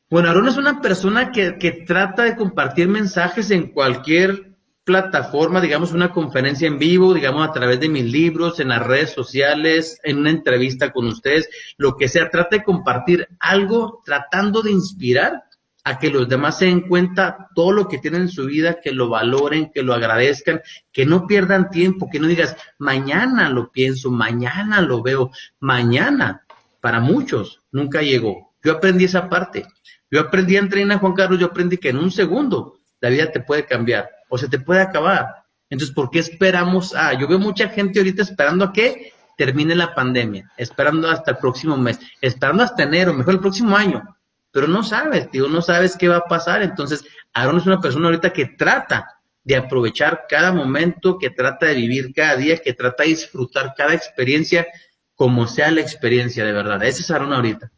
Bueno, 0.08 0.28
Aarón 0.28 0.48
es 0.48 0.56
una 0.56 0.80
persona 0.80 1.30
que, 1.30 1.58
que 1.58 1.72
trata 1.72 2.24
de 2.24 2.36
compartir 2.36 2.88
mensajes 2.88 3.50
en 3.50 3.72
cualquier 3.72 4.50
plataforma, 4.84 5.60
digamos, 5.60 5.92
una 5.92 6.10
conferencia 6.10 6.66
en 6.66 6.78
vivo, 6.78 7.14
digamos, 7.14 7.48
a 7.48 7.52
través 7.52 7.78
de 7.80 7.88
mis 7.88 8.04
libros, 8.04 8.58
en 8.60 8.68
las 8.68 8.84
redes 8.84 9.12
sociales, 9.12 10.00
en 10.02 10.18
una 10.18 10.30
entrevista 10.30 10.90
con 10.90 11.06
ustedes, 11.06 11.48
lo 11.76 11.96
que 11.96 12.08
sea, 12.08 12.30
trata 12.30 12.56
de 12.56 12.64
compartir 12.64 13.28
algo 13.38 14.02
tratando 14.04 14.62
de 14.62 14.72
inspirar 14.72 15.44
a 15.84 15.98
que 15.98 16.10
los 16.10 16.28
demás 16.28 16.58
se 16.58 16.66
den 16.66 16.82
cuenta 16.82 17.48
todo 17.54 17.72
lo 17.72 17.88
que 17.88 17.98
tienen 17.98 18.22
en 18.22 18.28
su 18.28 18.46
vida, 18.46 18.80
que 18.82 18.92
lo 18.92 19.08
valoren, 19.08 19.70
que 19.72 19.82
lo 19.82 19.94
agradezcan, 19.94 20.60
que 20.92 21.06
no 21.06 21.26
pierdan 21.26 21.70
tiempo, 21.70 22.08
que 22.10 22.20
no 22.20 22.26
digas, 22.26 22.56
mañana 22.78 23.48
lo 23.48 23.70
pienso, 23.70 24.10
mañana 24.10 24.80
lo 24.80 25.02
veo, 25.02 25.30
mañana, 25.58 26.44
para 26.80 27.00
muchos, 27.00 27.60
nunca 27.72 28.02
llegó. 28.02 28.52
Yo 28.62 28.72
aprendí 28.72 29.04
esa 29.04 29.28
parte. 29.28 29.66
Yo 30.10 30.20
aprendí 30.20 30.56
a 30.56 30.60
entrenar, 30.60 30.98
Juan 30.98 31.14
Carlos, 31.14 31.38
yo 31.38 31.46
aprendí 31.46 31.78
que 31.78 31.90
en 31.90 31.98
un 31.98 32.10
segundo 32.10 32.78
la 33.00 33.08
vida 33.08 33.30
te 33.30 33.40
puede 33.40 33.64
cambiar 33.64 34.10
o 34.28 34.36
se 34.36 34.48
te 34.48 34.58
puede 34.58 34.82
acabar. 34.82 35.44
Entonces, 35.70 35.94
¿por 35.94 36.10
qué 36.10 36.18
esperamos 36.18 36.94
a? 36.94 37.14
Yo 37.14 37.28
veo 37.28 37.38
mucha 37.38 37.68
gente 37.68 38.00
ahorita 38.00 38.22
esperando 38.22 38.64
a 38.64 38.72
que 38.72 39.12
termine 39.36 39.74
la 39.74 39.94
pandemia, 39.94 40.50
esperando 40.56 41.08
hasta 41.08 41.30
el 41.30 41.36
próximo 41.38 41.76
mes, 41.76 41.98
esperando 42.20 42.62
hasta 42.62 42.82
enero, 42.82 43.14
mejor 43.14 43.34
el 43.34 43.40
próximo 43.40 43.76
año. 43.76 44.02
Pero 44.50 44.66
no 44.66 44.82
sabes, 44.82 45.30
tío, 45.30 45.48
no 45.48 45.62
sabes 45.62 45.96
qué 45.96 46.08
va 46.08 46.16
a 46.16 46.24
pasar. 46.24 46.62
Entonces, 46.62 47.04
Aaron 47.32 47.58
es 47.58 47.66
una 47.66 47.80
persona 47.80 48.06
ahorita 48.06 48.32
que 48.32 48.46
trata 48.46 49.06
de 49.42 49.56
aprovechar 49.56 50.26
cada 50.28 50.52
momento, 50.52 51.18
que 51.18 51.30
trata 51.30 51.66
de 51.66 51.74
vivir 51.74 52.12
cada 52.14 52.36
día, 52.36 52.58
que 52.58 52.74
trata 52.74 53.04
de 53.04 53.10
disfrutar 53.10 53.74
cada 53.76 53.94
experiencia 53.94 54.66
como 55.14 55.46
sea 55.46 55.70
la 55.70 55.80
experiencia 55.80 56.44
de 56.44 56.52
verdad. 56.52 56.82
Ese 56.82 57.02
es 57.02 57.10
Aaron 57.10 57.32
ahorita. 57.32 57.70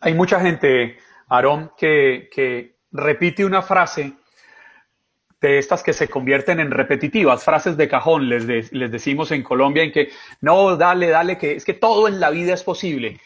Hay 0.00 0.14
mucha 0.14 0.40
gente, 0.40 0.98
Aaron, 1.28 1.70
que, 1.76 2.28
que 2.32 2.76
repite 2.90 3.44
una 3.44 3.62
frase 3.62 4.14
de 5.42 5.58
estas 5.58 5.82
que 5.82 5.92
se 5.92 6.08
convierten 6.08 6.60
en 6.60 6.70
repetitivas, 6.70 7.44
frases 7.44 7.76
de 7.76 7.88
cajón, 7.88 8.28
les, 8.28 8.72
les 8.72 8.90
decimos 8.90 9.32
en 9.32 9.42
Colombia, 9.42 9.82
en 9.82 9.92
que 9.92 10.10
no, 10.40 10.76
dale, 10.76 11.08
dale, 11.08 11.36
que 11.36 11.56
es 11.56 11.64
que 11.64 11.74
todo 11.74 12.06
en 12.06 12.20
la 12.20 12.30
vida 12.30 12.54
es 12.54 12.62
posible, 12.62 13.20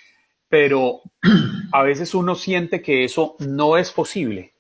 pero 0.49 1.03
a 1.73 1.83
veces 1.83 2.15
uno 2.15 2.35
siente 2.35 2.83
que 2.83 3.05
eso 3.05 3.37
no 3.41 3.77
es 3.77 3.93
posible. 3.93 4.55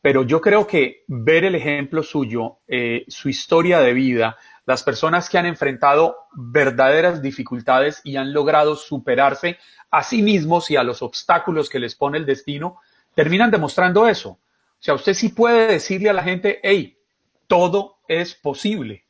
Pero 0.00 0.24
yo 0.24 0.40
creo 0.40 0.66
que 0.66 1.04
ver 1.06 1.44
el 1.44 1.54
ejemplo 1.54 2.02
suyo, 2.02 2.58
eh, 2.66 3.04
su 3.08 3.28
historia 3.28 3.78
de 3.80 3.92
vida, 3.92 4.36
las 4.66 4.82
personas 4.82 5.28
que 5.30 5.38
han 5.38 5.46
enfrentado 5.46 6.16
verdaderas 6.32 7.22
dificultades 7.22 8.00
y 8.02 8.16
han 8.16 8.32
logrado 8.32 8.74
superarse 8.74 9.58
a 9.90 10.02
sí 10.02 10.22
mismos 10.22 10.70
y 10.70 10.76
a 10.76 10.82
los 10.82 11.02
obstáculos 11.02 11.70
que 11.70 11.78
les 11.78 11.94
pone 11.94 12.18
el 12.18 12.26
destino, 12.26 12.80
terminan 13.14 13.50
demostrando 13.50 14.08
eso 14.08 14.40
o 14.82 14.84
sea, 14.84 14.94
usted 14.94 15.14
sí 15.14 15.28
puede 15.28 15.68
decirle 15.68 16.10
a 16.10 16.12
la 16.12 16.24
gente, 16.24 16.58
hey, 16.64 16.98
todo 17.46 17.98
es 18.08 18.34
posible. 18.34 19.04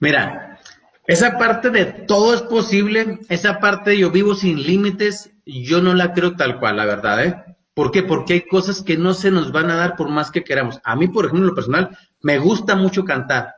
Mira, 0.00 0.58
esa 1.06 1.38
parte 1.38 1.70
de 1.70 1.84
todo 1.84 2.34
es 2.34 2.42
posible, 2.42 3.20
esa 3.28 3.60
parte 3.60 3.90
de 3.90 3.98
yo 3.98 4.10
vivo 4.10 4.34
sin 4.34 4.62
límites, 4.62 5.30
yo 5.44 5.82
no 5.82 5.94
la 5.94 6.12
creo 6.12 6.34
tal 6.36 6.58
cual, 6.58 6.76
la 6.78 6.86
verdad, 6.86 7.24
¿eh? 7.24 7.44
¿Por 7.74 7.90
qué? 7.90 8.02
Porque 8.02 8.34
hay 8.34 8.46
cosas 8.46 8.82
que 8.82 8.96
no 8.96 9.14
se 9.14 9.30
nos 9.30 9.52
van 9.52 9.70
a 9.70 9.76
dar 9.76 9.96
por 9.96 10.08
más 10.08 10.30
que 10.30 10.44
queramos. 10.44 10.80
A 10.84 10.94
mí, 10.96 11.08
por 11.08 11.24
ejemplo, 11.24 11.44
en 11.44 11.48
lo 11.48 11.54
personal, 11.54 11.98
me 12.22 12.38
gusta 12.38 12.76
mucho 12.76 13.04
cantar. 13.04 13.54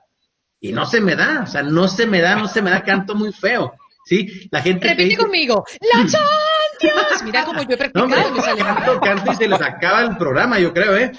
Y 0.59 0.73
no 0.73 0.87
se 0.87 1.01
me 1.01 1.15
da, 1.15 1.43
o 1.43 1.47
sea, 1.47 1.63
no 1.63 1.87
se 1.87 2.07
me 2.07 2.21
da, 2.21 2.35
no 2.37 2.49
se 2.49 2.63
me 2.63 2.71
da, 2.71 2.83
canto 2.83 3.15
muy 3.15 3.33
feo. 3.33 3.75
¿Sí? 4.07 4.49
La 4.53 4.62
gente. 4.62 4.87
Repite 4.87 5.16
conmigo. 5.16 5.64
La 5.92 6.07
Champions. 6.07 7.25
Mira 7.25 7.45
cómo 7.45 7.61
yo 7.61 7.75
he 7.75 7.77
practicado. 7.77 8.07
No, 8.07 8.31
me 8.31 8.40
sale 8.40 8.62
canto, 8.62 9.01
canto 9.01 9.33
y 9.33 9.35
se 9.35 9.49
les 9.49 9.61
acaba 9.61 10.03
el 10.03 10.16
programa, 10.16 10.61
yo 10.61 10.73
creo, 10.73 10.97
¿eh? 10.97 11.11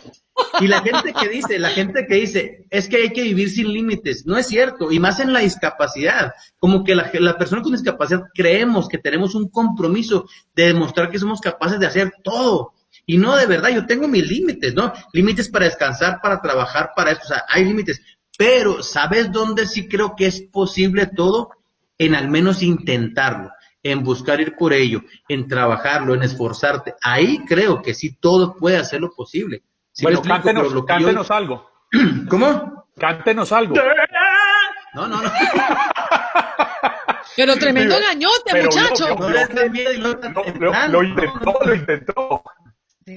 Y 0.62 0.68
la 0.68 0.82
gente 0.82 1.14
que 1.14 1.28
dice, 1.28 1.60
la 1.60 1.72
gente 1.72 2.06
que 2.08 2.16
dice, 2.16 2.66
es 2.70 2.88
que 2.88 2.98
hay 2.98 3.10
que 3.10 3.24
vivir 3.24 3.50
sin 3.50 3.74
límites, 3.74 4.26
no 4.26 4.38
es 4.38 4.48
cierto, 4.48 4.92
y 4.92 5.00
más 5.00 5.20
en 5.20 5.34
la 5.34 5.40
discapacidad, 5.40 6.32
como 6.60 6.84
que 6.84 6.96
la, 6.96 7.10
la 7.14 7.38
persona 7.38 7.62
con 7.62 7.74
discapacidad 7.74 8.22
creemos 8.34 8.88
que 8.88 9.00
tenemos 9.00 9.36
un 9.36 9.50
compromiso 9.50 10.30
de 10.56 10.68
demostrar 10.68 11.10
que 11.10 11.20
somos 11.20 11.42
capaces 11.42 11.80
de 11.80 11.88
hacer 11.88 12.14
todo, 12.24 12.74
y 13.06 13.18
no, 13.18 13.36
de 13.36 13.48
verdad, 13.48 13.70
yo 13.70 13.86
tengo 13.86 14.08
mis 14.08 14.30
límites, 14.30 14.76
¿no? 14.76 14.94
Límites 15.12 15.50
para 15.50 15.66
descansar, 15.66 16.20
para 16.22 16.40
trabajar, 16.40 16.92
para 16.96 17.12
esto, 17.12 17.26
o 17.26 17.28
sea, 17.30 17.44
hay 17.50 17.66
límites, 17.66 18.00
pero 18.38 18.84
¿sabes 18.84 19.32
dónde 19.32 19.66
sí 19.66 19.88
creo 19.90 20.16
que 20.16 20.28
es 20.28 20.44
posible 20.44 21.08
todo? 21.08 21.50
En 21.98 22.16
al 22.16 22.30
menos 22.30 22.62
intentarlo, 22.62 23.52
en 23.84 24.04
buscar 24.04 24.40
ir 24.42 24.56
por 24.56 24.74
ello, 24.74 25.02
en 25.28 25.48
trabajarlo, 25.48 26.14
en 26.14 26.24
esforzarte. 26.24 26.96
Ahí 27.02 27.40
creo 27.46 27.82
que 27.82 27.94
sí 27.94 28.18
todo 28.20 28.56
puede 28.56 28.78
hacerlo 28.78 29.12
posible. 29.16 29.64
bueno, 30.02 30.22
cántenos, 30.22 31.32
algo. 31.32 31.70
¿Cómo? 32.30 32.88
Cántenos 32.98 33.52
algo. 33.52 33.76
No, 34.94 35.08
no, 35.08 35.22
no. 35.22 35.32
Pero 37.36 37.56
tremendo 37.56 37.96
gañote, 38.00 38.64
muchacho. 38.64 39.16
lo, 40.90 41.04
intentó, 41.04 41.60
lo 41.64 41.76
intentó. 41.76 42.44
Sí, 43.06 43.16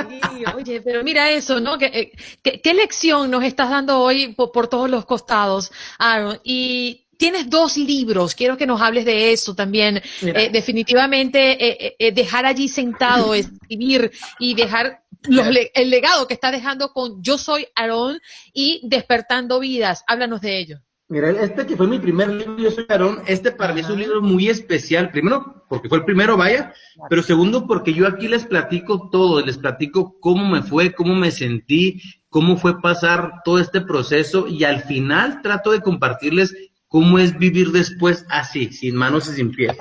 oye, 0.55 0.83
pero 0.83 1.03
mira 1.03 1.31
eso, 1.31 1.59
¿no? 1.59 1.79
¿Qué, 1.79 2.13
qué, 2.43 2.75
lección 2.75 3.31
nos 3.31 3.43
estás 3.43 3.71
dando 3.71 3.99
hoy 3.99 4.35
por, 4.35 4.53
por 4.53 4.69
todos 4.69 4.89
los 4.91 5.05
costados, 5.07 5.73
Aaron? 5.99 6.39
Y 6.45 7.09
tienes 7.21 7.51
dos 7.51 7.77
libros, 7.77 8.35
quiero 8.35 8.57
que 8.57 8.67
nos 8.67 8.81
hables 8.81 9.05
de 9.05 9.33
eso 9.33 9.55
también. 9.55 10.03
Eh, 10.23 10.49
definitivamente 10.51 11.39
eh, 11.65 11.97
eh, 11.99 12.13
dejar 12.13 12.47
allí 12.47 12.67
sentado, 12.67 13.35
escribir 13.35 14.11
y 14.39 14.55
dejar 14.55 15.03
el 15.23 15.91
legado 15.91 16.27
que 16.27 16.33
está 16.33 16.51
dejando 16.51 16.95
con 16.95 17.23
Yo 17.23 17.37
Soy 17.37 17.67
Aarón 17.77 18.21
y 18.55 18.81
Despertando 18.89 19.61
Vidas. 19.61 20.03
Háblanos 20.07 20.41
de 20.41 20.59
ello. 20.59 20.79
Mira, 21.09 21.31
este 21.31 21.67
que 21.67 21.77
fue 21.77 21.89
mi 21.89 21.99
primer 21.99 22.29
libro, 22.29 22.57
Yo 22.57 22.71
Soy 22.71 22.87
Aarón, 22.89 23.21
este 23.27 23.53
para 23.53 23.75
mí 23.75 23.81
es 23.81 23.91
un 23.91 23.99
libro 23.99 24.23
muy 24.23 24.49
especial. 24.49 25.11
Primero, 25.11 25.67
porque 25.69 25.91
fue 25.91 25.99
el 25.99 26.05
primero, 26.05 26.39
vaya, 26.39 26.73
pero 27.11 27.23
segundo, 27.23 27.67
porque 27.67 27.93
yo 27.93 28.07
aquí 28.07 28.29
les 28.29 28.47
platico 28.47 29.11
todo, 29.11 29.45
les 29.45 29.59
platico 29.59 30.19
cómo 30.21 30.49
me 30.49 30.63
fue, 30.63 30.95
cómo 30.95 31.15
me 31.15 31.33
sentí, 31.33 32.01
cómo 32.31 32.57
fue 32.57 32.81
pasar 32.81 33.43
todo 33.45 33.59
este 33.59 33.83
proceso 33.83 34.47
y 34.49 34.65
al 34.65 34.83
final 34.85 35.43
trato 35.43 35.73
de 35.73 35.83
compartirles 35.83 36.55
cómo 36.91 37.21
es 37.21 37.39
vivir 37.39 37.71
después 37.71 38.27
así, 38.29 38.73
sin 38.73 38.97
manos 38.97 39.29
y 39.29 39.37
sin 39.37 39.53
pies. 39.53 39.77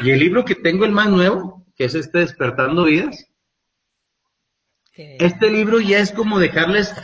Y 0.00 0.10
el 0.10 0.20
libro 0.20 0.44
que 0.44 0.54
tengo, 0.54 0.84
el 0.84 0.92
más 0.92 1.10
nuevo, 1.10 1.66
que 1.76 1.84
es 1.84 1.94
este 1.96 2.20
Despertando 2.20 2.84
Vidas, 2.84 3.26
este 4.94 5.50
libro 5.50 5.80
ya 5.80 5.98
es 5.98 6.12
como 6.12 6.38
dejarles 6.38 6.94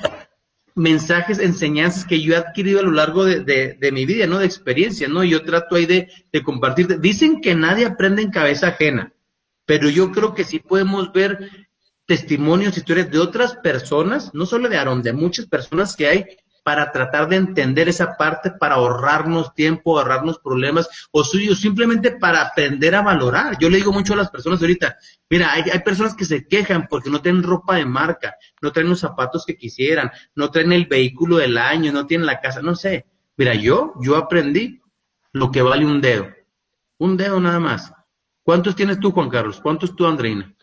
mensajes, 0.77 1.41
enseñanzas 1.41 2.05
que 2.05 2.21
yo 2.21 2.35
he 2.35 2.37
adquirido 2.37 2.79
a 2.79 2.85
lo 2.85 2.93
largo 2.93 3.25
de, 3.25 3.91
mi 3.93 4.07
vida, 4.07 4.29
¿no? 4.29 4.39
De 4.39 4.47
experiencia, 4.47 5.09
¿no? 5.09 5.25
Yo 5.25 5.43
trato 5.43 5.75
ahí 5.75 5.87
de, 5.87 6.09
de 6.33 6.43
compartir. 6.45 7.01
Dicen 7.01 7.41
que 7.41 7.57
nadie 7.57 7.85
aprende 7.85 8.23
en 8.23 8.31
cabeza 8.31 8.69
ajena, 8.69 9.13
pero 9.67 9.91
yo 9.91 10.13
creo 10.13 10.35
que 10.35 10.45
sí 10.45 10.61
podemos 10.61 11.13
ver 11.13 11.51
testimonios, 12.07 12.77
historias 12.77 13.11
de 13.11 13.19
otras 13.19 13.57
personas, 13.57 14.33
no 14.35 14.47
solo 14.47 14.69
de 14.69 14.77
Aaron, 14.77 15.03
de 15.03 15.13
muchas 15.13 15.47
personas 15.47 15.97
que 15.97 16.07
hay 16.07 16.27
para 16.69 16.93
tratar 16.93 17.31
de 17.31 17.37
entender 17.37 17.89
esa 17.89 18.19
parte, 18.19 18.51
para 18.51 18.75
ahorrarnos 18.75 19.55
tiempo, 19.55 19.99
ahorrarnos 19.99 20.39
problemas, 20.39 21.09
o 21.13 21.25
suyo, 21.25 21.55
simplemente 21.55 22.11
para 22.11 22.43
aprender 22.43 22.95
a 22.95 23.01
valorar. 23.01 23.57
Yo 23.59 23.71
le 23.71 23.79
digo 23.79 23.91
mucho 23.91 24.13
a 24.13 24.17
las 24.17 24.29
personas 24.29 24.61
ahorita, 24.61 24.99
mira, 25.31 25.51
hay, 25.51 25.63
hay 25.73 25.79
personas 25.79 26.15
que 26.15 26.27
se 26.27 26.47
quejan 26.47 26.87
porque 26.87 27.09
no 27.09 27.23
tienen 27.23 27.43
ropa 27.43 27.77
de 27.77 27.87
marca, 27.87 28.37
no 28.61 28.71
traen 28.71 28.91
los 28.91 29.01
zapatos 29.01 29.47
que 29.47 29.57
quisieran, 29.57 30.11
no 30.35 30.51
traen 30.51 30.73
el 30.73 30.85
vehículo 30.85 31.39
del 31.39 31.57
año, 31.57 31.91
no 31.91 32.05
tienen 32.05 32.27
la 32.27 32.39
casa, 32.39 32.61
no 32.61 32.75
sé. 32.75 33.07
Mira, 33.39 33.55
yo, 33.55 33.95
yo 34.03 34.17
aprendí 34.17 34.83
lo 35.33 35.51
que 35.51 35.63
vale 35.63 35.87
un 35.87 36.03
dedo. 36.03 36.29
Un 36.99 37.17
dedo 37.17 37.41
nada 37.41 37.61
más. 37.61 37.95
¿Cuántos 38.43 38.77
tienes 38.77 39.01
tú, 39.01 39.11
Juan 39.11 39.31
Carlos? 39.31 39.59
¿Cuántos 39.63 39.97
tú, 39.97 40.07
Andreina? 40.07 40.55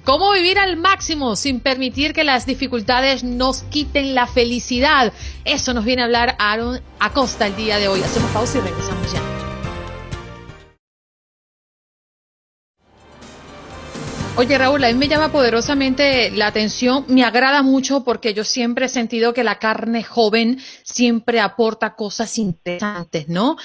¿Cómo 0.04 0.32
vivir 0.32 0.58
al 0.58 0.78
máximo 0.78 1.36
sin 1.36 1.60
permitir 1.60 2.14
que 2.14 2.24
las 2.24 2.46
dificultades 2.46 3.24
nos 3.24 3.64
quiten 3.64 4.14
la 4.14 4.26
felicidad? 4.26 5.12
Eso 5.44 5.74
nos 5.74 5.84
viene 5.84 6.00
a 6.00 6.06
hablar 6.06 6.34
Aaron 6.38 6.80
Acosta 6.98 7.46
el 7.46 7.56
día 7.56 7.76
de 7.78 7.88
hoy. 7.88 8.00
Hacemos 8.00 8.30
pausa 8.30 8.56
y 8.56 8.62
regresamos 8.62 9.12
ya. 9.12 9.47
Oye, 14.38 14.56
Raúl, 14.56 14.84
a 14.84 14.86
mí 14.86 14.94
me 14.94 15.08
llama 15.08 15.32
poderosamente 15.32 16.30
la 16.30 16.46
atención, 16.46 17.04
me 17.08 17.24
agrada 17.24 17.64
mucho 17.64 18.04
porque 18.04 18.34
yo 18.34 18.44
siempre 18.44 18.86
he 18.86 18.88
sentido 18.88 19.34
que 19.34 19.42
la 19.42 19.58
carne 19.58 20.04
joven 20.04 20.60
siempre 20.84 21.40
aporta 21.40 21.96
cosas 21.96 22.38
interesantes, 22.38 23.28
¿no? 23.28 23.56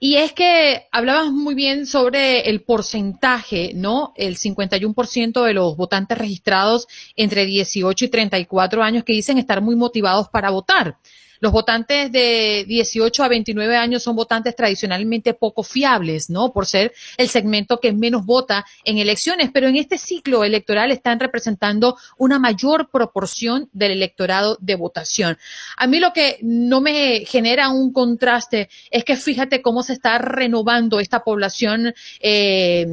Y 0.00 0.14
es 0.14 0.32
que 0.32 0.86
hablabas 0.90 1.30
muy 1.30 1.54
bien 1.54 1.84
sobre 1.84 2.48
el 2.48 2.62
porcentaje, 2.62 3.72
¿no? 3.74 4.14
El 4.16 4.38
51% 4.38 5.44
de 5.44 5.52
los 5.52 5.76
votantes 5.76 6.16
registrados 6.16 6.88
entre 7.14 7.44
18 7.44 8.06
y 8.06 8.08
34 8.08 8.82
años 8.82 9.04
que 9.04 9.12
dicen 9.12 9.36
estar 9.36 9.60
muy 9.60 9.76
motivados 9.76 10.30
para 10.30 10.48
votar. 10.48 10.96
Los 11.42 11.50
votantes 11.50 12.12
de 12.12 12.64
18 12.68 13.24
a 13.24 13.26
29 13.26 13.76
años 13.76 14.04
son 14.04 14.14
votantes 14.14 14.54
tradicionalmente 14.54 15.34
poco 15.34 15.64
fiables, 15.64 16.30
¿no? 16.30 16.52
Por 16.52 16.66
ser 16.66 16.94
el 17.16 17.28
segmento 17.28 17.80
que 17.80 17.92
menos 17.92 18.24
vota 18.24 18.64
en 18.84 18.98
elecciones, 18.98 19.50
pero 19.52 19.66
en 19.66 19.74
este 19.74 19.98
ciclo 19.98 20.44
electoral 20.44 20.92
están 20.92 21.18
representando 21.18 21.96
una 22.16 22.38
mayor 22.38 22.90
proporción 22.92 23.68
del 23.72 23.90
electorado 23.90 24.56
de 24.60 24.76
votación. 24.76 25.36
A 25.76 25.88
mí 25.88 25.98
lo 25.98 26.12
que 26.12 26.38
no 26.42 26.80
me 26.80 27.24
genera 27.24 27.70
un 27.70 27.92
contraste 27.92 28.68
es 28.92 29.02
que 29.02 29.16
fíjate 29.16 29.62
cómo 29.62 29.82
se 29.82 29.94
está 29.94 30.18
renovando 30.18 31.00
esta 31.00 31.24
población 31.24 31.92
eh, 32.20 32.86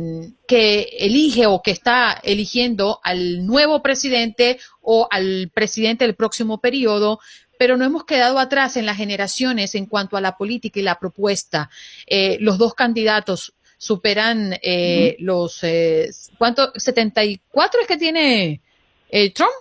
que 0.48 0.90
elige 0.98 1.46
o 1.46 1.62
que 1.62 1.70
está 1.70 2.20
eligiendo 2.24 3.00
al 3.04 3.46
nuevo 3.46 3.84
presidente 3.84 4.58
o 4.82 5.08
al 5.12 5.52
presidente 5.54 6.06
del 6.06 6.16
próximo 6.16 6.60
periodo, 6.60 7.20
pero 7.60 7.76
no 7.76 7.84
hemos 7.84 8.06
quedado 8.06 8.40
atrás 8.40 8.78
en 8.78 8.86
las 8.86 8.96
generaciones 8.96 9.76
en 9.76 9.86
cuanto 9.86 10.16
a 10.16 10.22
la 10.22 10.38
política 10.38 10.80
y 10.80 10.84
la 10.84 10.98
propuesta. 10.98 11.70
Eh, 12.08 12.38
los 12.40 12.58
dos 12.58 12.74
candidatos 12.74 13.54
superan 13.78 14.54
eh, 14.64 15.18
los, 15.20 15.62
eh, 15.66 16.10
¿cuánto? 16.38 16.72
¿74 16.72 17.40
es 17.82 17.88
que 17.88 17.98
tiene 17.98 18.62
eh, 19.10 19.34
Trump? 19.34 19.52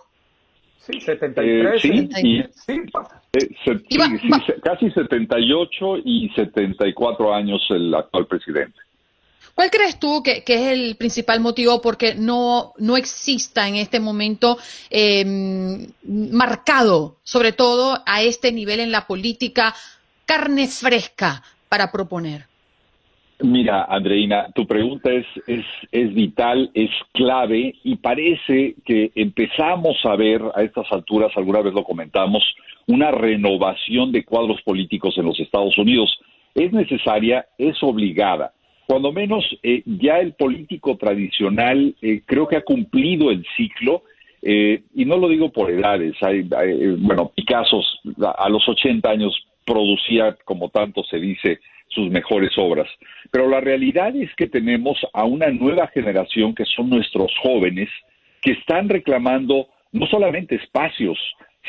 Sí, 0.78 1.00
73. 1.00 1.82
sí, 1.82 2.08
sí, 2.66 2.82
casi 4.62 4.90
78 4.92 5.96
y 6.04 6.30
74 6.36 7.34
años 7.34 7.66
el 7.70 7.92
actual 7.92 8.28
presidente. 8.28 8.78
¿Cuál 9.58 9.70
crees 9.72 9.98
tú 9.98 10.22
que, 10.22 10.44
es 10.46 10.66
el 10.68 10.94
principal 10.94 11.40
motivo 11.40 11.82
porque 11.82 12.14
no, 12.14 12.74
no 12.78 12.96
exista 12.96 13.66
en 13.66 13.74
este 13.74 13.98
momento 13.98 14.56
em, 14.88 15.84
marcado, 16.04 17.16
sobre 17.24 17.50
todo 17.50 17.98
a 18.06 18.22
este 18.22 18.52
nivel 18.52 18.78
en 18.78 18.92
la 18.92 19.08
política, 19.08 19.74
carne 20.24 20.68
fresca 20.68 21.42
para 21.68 21.90
proponer? 21.90 22.44
Mira, 23.40 23.86
Andreina, 23.88 24.46
tu 24.54 24.64
pregunta 24.64 25.10
es, 25.10 25.26
es, 25.48 25.64
es 25.90 26.14
vital, 26.14 26.70
es 26.72 26.90
clave 27.12 27.74
y 27.82 27.96
parece 27.96 28.76
que 28.84 29.10
empezamos 29.16 29.96
a 30.04 30.14
ver 30.14 30.40
a 30.54 30.62
estas 30.62 30.86
alturas, 30.92 31.32
alguna 31.34 31.62
vez 31.62 31.74
lo 31.74 31.82
comentamos, 31.82 32.44
una 32.86 33.10
renovación 33.10 34.12
de 34.12 34.24
cuadros 34.24 34.62
políticos 34.62 35.18
en 35.18 35.24
los 35.24 35.40
Estados 35.40 35.76
Unidos. 35.78 36.16
Es 36.54 36.72
necesaria, 36.72 37.44
es 37.58 37.76
obligada 37.82 38.52
cuando 38.88 39.12
menos 39.12 39.44
eh, 39.62 39.82
ya 39.84 40.18
el 40.18 40.32
político 40.32 40.96
tradicional 40.96 41.94
eh, 42.00 42.22
creo 42.24 42.48
que 42.48 42.56
ha 42.56 42.62
cumplido 42.62 43.30
el 43.30 43.44
ciclo, 43.54 44.02
eh, 44.40 44.80
y 44.94 45.04
no 45.04 45.18
lo 45.18 45.28
digo 45.28 45.52
por 45.52 45.70
edades, 45.70 46.14
hay, 46.22 46.40
bueno, 46.96 47.30
Picasso 47.34 47.82
a 48.38 48.48
los 48.48 48.66
80 48.66 49.10
años 49.10 49.46
producía, 49.66 50.38
como 50.46 50.70
tanto 50.70 51.04
se 51.04 51.18
dice, 51.18 51.60
sus 51.88 52.10
mejores 52.10 52.56
obras, 52.56 52.88
pero 53.30 53.46
la 53.46 53.60
realidad 53.60 54.16
es 54.16 54.34
que 54.36 54.46
tenemos 54.46 54.96
a 55.12 55.24
una 55.24 55.50
nueva 55.50 55.88
generación 55.88 56.54
que 56.54 56.64
son 56.64 56.88
nuestros 56.88 57.30
jóvenes, 57.42 57.90
que 58.40 58.52
están 58.52 58.88
reclamando 58.88 59.68
no 59.92 60.06
solamente 60.06 60.54
espacios, 60.54 61.18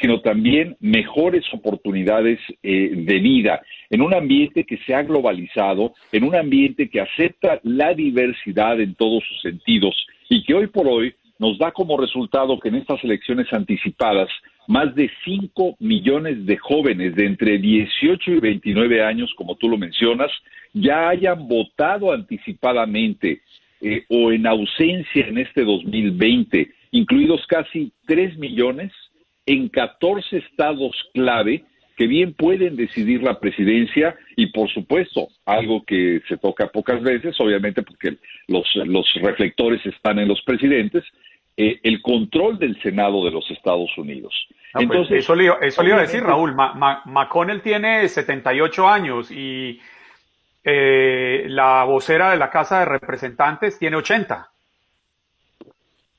sino 0.01 0.21
también 0.21 0.77
mejores 0.79 1.43
oportunidades 1.53 2.39
eh, 2.63 2.91
de 2.95 3.19
vida. 3.19 3.61
En 3.89 4.01
un 4.01 4.13
ambiente 4.13 4.63
que 4.63 4.77
se 4.85 4.93
ha 4.93 5.03
globalizado, 5.03 5.93
en 6.11 6.23
un 6.23 6.35
ambiente 6.35 6.89
que 6.89 7.01
acepta 7.01 7.59
la 7.63 7.93
diversidad 7.93 8.79
en 8.79 8.95
todos 8.95 9.23
sus 9.25 9.41
sentidos 9.41 9.95
y 10.29 10.43
que 10.43 10.53
hoy 10.53 10.67
por 10.67 10.87
hoy 10.87 11.13
nos 11.39 11.57
da 11.57 11.71
como 11.71 11.97
resultado 11.97 12.59
que 12.59 12.67
en 12.69 12.75
estas 12.75 13.03
elecciones 13.03 13.51
anticipadas 13.51 14.29
más 14.67 14.93
de 14.93 15.09
5 15.25 15.77
millones 15.79 16.45
de 16.45 16.57
jóvenes 16.57 17.15
de 17.15 17.25
entre 17.25 17.57
18 17.57 18.31
y 18.33 18.39
29 18.39 19.03
años, 19.03 19.33
como 19.35 19.55
tú 19.55 19.67
lo 19.67 19.77
mencionas, 19.77 20.31
ya 20.73 21.09
hayan 21.09 21.47
votado 21.47 22.11
anticipadamente 22.11 23.41
eh, 23.81 24.03
o 24.09 24.31
en 24.31 24.45
ausencia 24.45 25.25
en 25.25 25.39
este 25.39 25.63
2020, 25.63 26.69
incluidos 26.91 27.47
casi 27.47 27.91
3 28.05 28.37
millones 28.37 28.91
en 29.49 29.67
14 29.67 30.37
estados 30.37 30.95
clave 31.11 31.63
que 31.97 32.05
bien 32.05 32.33
pueden 32.33 32.75
decidir 32.75 33.23
la 33.23 33.39
presidencia 33.39 34.15
y 34.35 34.47
por 34.51 34.69
supuesto 34.69 35.27
algo 35.43 35.83
que 35.83 36.21
se 36.29 36.37
toca 36.37 36.67
pocas 36.67 37.01
veces, 37.01 37.35
obviamente 37.41 37.81
porque 37.81 38.17
los, 38.47 38.67
los 38.75 39.11
reflectores 39.15 39.83
están 39.87 40.19
en 40.19 40.27
los 40.27 40.39
presidentes, 40.43 41.03
eh, 41.57 41.79
el 41.81 41.99
control 42.03 42.59
del 42.59 42.79
Senado 42.83 43.25
de 43.25 43.31
los 43.31 43.49
Estados 43.49 43.89
Unidos. 43.97 44.33
Pues, 44.71 44.83
Entonces, 44.83 45.17
eso, 45.17 45.35
le, 45.35 45.51
eso 45.61 45.83
iba 45.83 45.97
a 45.97 46.01
decir, 46.01 46.21
Raúl. 46.21 46.55
McConnell 47.05 47.61
tiene 47.61 48.07
78 48.07 48.87
años 48.87 49.31
y 49.31 49.81
eh, 50.63 51.45
la 51.47 51.85
vocera 51.85 52.29
de 52.31 52.37
la 52.37 52.51
Casa 52.51 52.79
de 52.81 52.85
Representantes 52.85 53.79
tiene 53.79 53.97
80. 53.97 54.47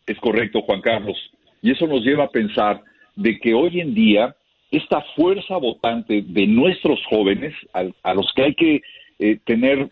Es 0.04 0.18
correcto, 0.18 0.62
Juan 0.62 0.80
Carlos. 0.80 1.16
Y 1.62 1.70
eso 1.70 1.86
nos 1.86 2.02
lleva 2.02 2.24
a 2.24 2.28
pensar 2.28 2.82
de 3.20 3.38
que 3.38 3.54
hoy 3.54 3.80
en 3.80 3.94
día 3.94 4.34
esta 4.70 5.02
fuerza 5.14 5.56
votante 5.56 6.22
de 6.26 6.46
nuestros 6.46 7.00
jóvenes, 7.08 7.54
a, 7.72 8.14
los 8.14 8.32
que 8.34 8.42
hay 8.42 8.54
que 8.54 8.82
eh, 9.18 9.38
tener, 9.44 9.90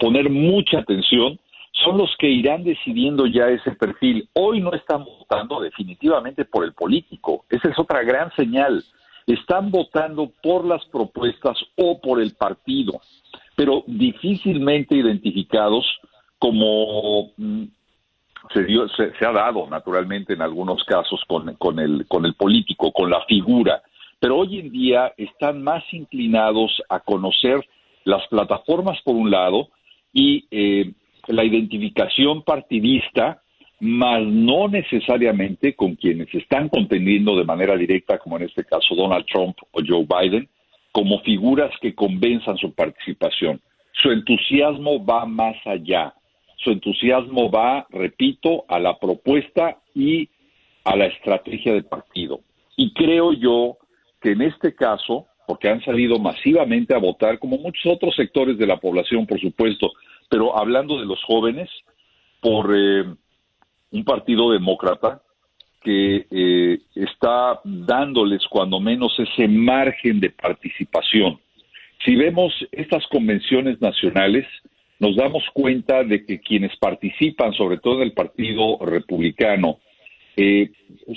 poner 0.00 0.30
mucha 0.30 0.80
atención, 0.80 1.38
son 1.84 1.98
los 1.98 2.10
que 2.18 2.28
irán 2.28 2.64
decidiendo 2.64 3.26
ya 3.26 3.48
ese 3.48 3.72
perfil. 3.72 4.28
Hoy 4.32 4.60
no 4.60 4.72
están 4.72 5.04
votando 5.04 5.60
definitivamente 5.60 6.44
por 6.44 6.64
el 6.64 6.72
político, 6.72 7.44
esa 7.50 7.68
es 7.68 7.78
otra 7.78 8.02
gran 8.02 8.32
señal. 8.34 8.82
Están 9.26 9.70
votando 9.70 10.32
por 10.42 10.64
las 10.64 10.84
propuestas 10.86 11.58
o 11.76 12.00
por 12.00 12.20
el 12.20 12.34
partido, 12.34 13.00
pero 13.54 13.84
difícilmente 13.86 14.96
identificados 14.96 15.84
como 16.38 17.30
mm, 17.36 17.64
se, 18.52 18.64
dio, 18.64 18.88
se, 18.88 19.12
ha 19.24 19.32
dado 19.32 19.68
naturalmente 19.68 20.32
en 20.32 20.42
algunos 20.42 20.82
casos 20.84 21.22
con, 21.26 21.54
con, 21.54 21.78
el, 21.78 22.06
con 22.08 22.24
el 22.24 22.34
político, 22.34 22.92
con 22.92 23.10
la 23.10 23.24
figura, 23.26 23.82
pero 24.20 24.38
hoy 24.38 24.58
en 24.58 24.70
día 24.70 25.12
están 25.16 25.62
más 25.62 25.84
inclinados 25.92 26.82
a 26.88 27.00
conocer 27.00 27.64
las 28.04 28.26
plataformas 28.28 29.00
por 29.02 29.14
un 29.14 29.30
lado 29.30 29.68
y 30.12 30.46
eh, 30.50 30.92
la 31.28 31.44
identificación 31.44 32.42
partidista, 32.42 33.42
más 33.80 34.22
no 34.22 34.66
necesariamente 34.66 35.74
con 35.74 35.94
quienes 35.94 36.34
están 36.34 36.68
contendiendo 36.68 37.36
de 37.36 37.44
manera 37.44 37.76
directa, 37.76 38.18
como 38.18 38.36
en 38.36 38.44
este 38.44 38.64
caso 38.64 38.94
Donald 38.96 39.26
Trump 39.26 39.56
o 39.70 39.80
Joe 39.86 40.04
Biden, 40.04 40.48
como 40.90 41.20
figuras 41.20 41.70
que 41.80 41.94
convenzan 41.94 42.56
su 42.56 42.72
participación. 42.72 43.60
Su 43.92 44.10
entusiasmo 44.10 45.04
va 45.04 45.26
más 45.26 45.56
allá. 45.64 46.14
Su 46.58 46.70
entusiasmo 46.70 47.50
va, 47.50 47.86
repito, 47.90 48.64
a 48.68 48.78
la 48.78 48.98
propuesta 48.98 49.78
y 49.94 50.28
a 50.84 50.96
la 50.96 51.06
estrategia 51.06 51.72
del 51.72 51.84
partido. 51.84 52.40
Y 52.76 52.92
creo 52.92 53.32
yo 53.32 53.78
que 54.20 54.32
en 54.32 54.42
este 54.42 54.74
caso, 54.74 55.26
porque 55.46 55.68
han 55.68 55.82
salido 55.82 56.18
masivamente 56.18 56.94
a 56.94 56.98
votar, 56.98 57.38
como 57.38 57.58
muchos 57.58 57.86
otros 57.86 58.14
sectores 58.14 58.58
de 58.58 58.66
la 58.66 58.78
población, 58.78 59.26
por 59.26 59.40
supuesto, 59.40 59.92
pero 60.28 60.58
hablando 60.58 60.98
de 60.98 61.06
los 61.06 61.22
jóvenes, 61.24 61.70
por 62.40 62.74
eh, 62.76 63.04
un 63.90 64.04
partido 64.04 64.50
demócrata 64.50 65.22
que 65.82 66.26
eh, 66.30 66.78
está 66.94 67.60
dándoles 67.64 68.42
cuando 68.50 68.80
menos 68.80 69.18
ese 69.18 69.48
margen 69.48 70.20
de 70.20 70.30
participación. 70.30 71.38
Si 72.04 72.14
vemos 72.14 72.52
estas 72.72 73.06
convenciones 73.06 73.80
nacionales, 73.80 74.46
nos 74.98 75.16
damos 75.16 75.44
cuenta 75.52 76.02
de 76.02 76.24
que 76.24 76.40
quienes 76.40 76.76
participan, 76.76 77.52
sobre 77.52 77.78
todo 77.78 77.96
en 77.96 78.02
el 78.02 78.12
Partido 78.12 78.78
Republicano, 78.84 79.78
eh, 80.36 80.70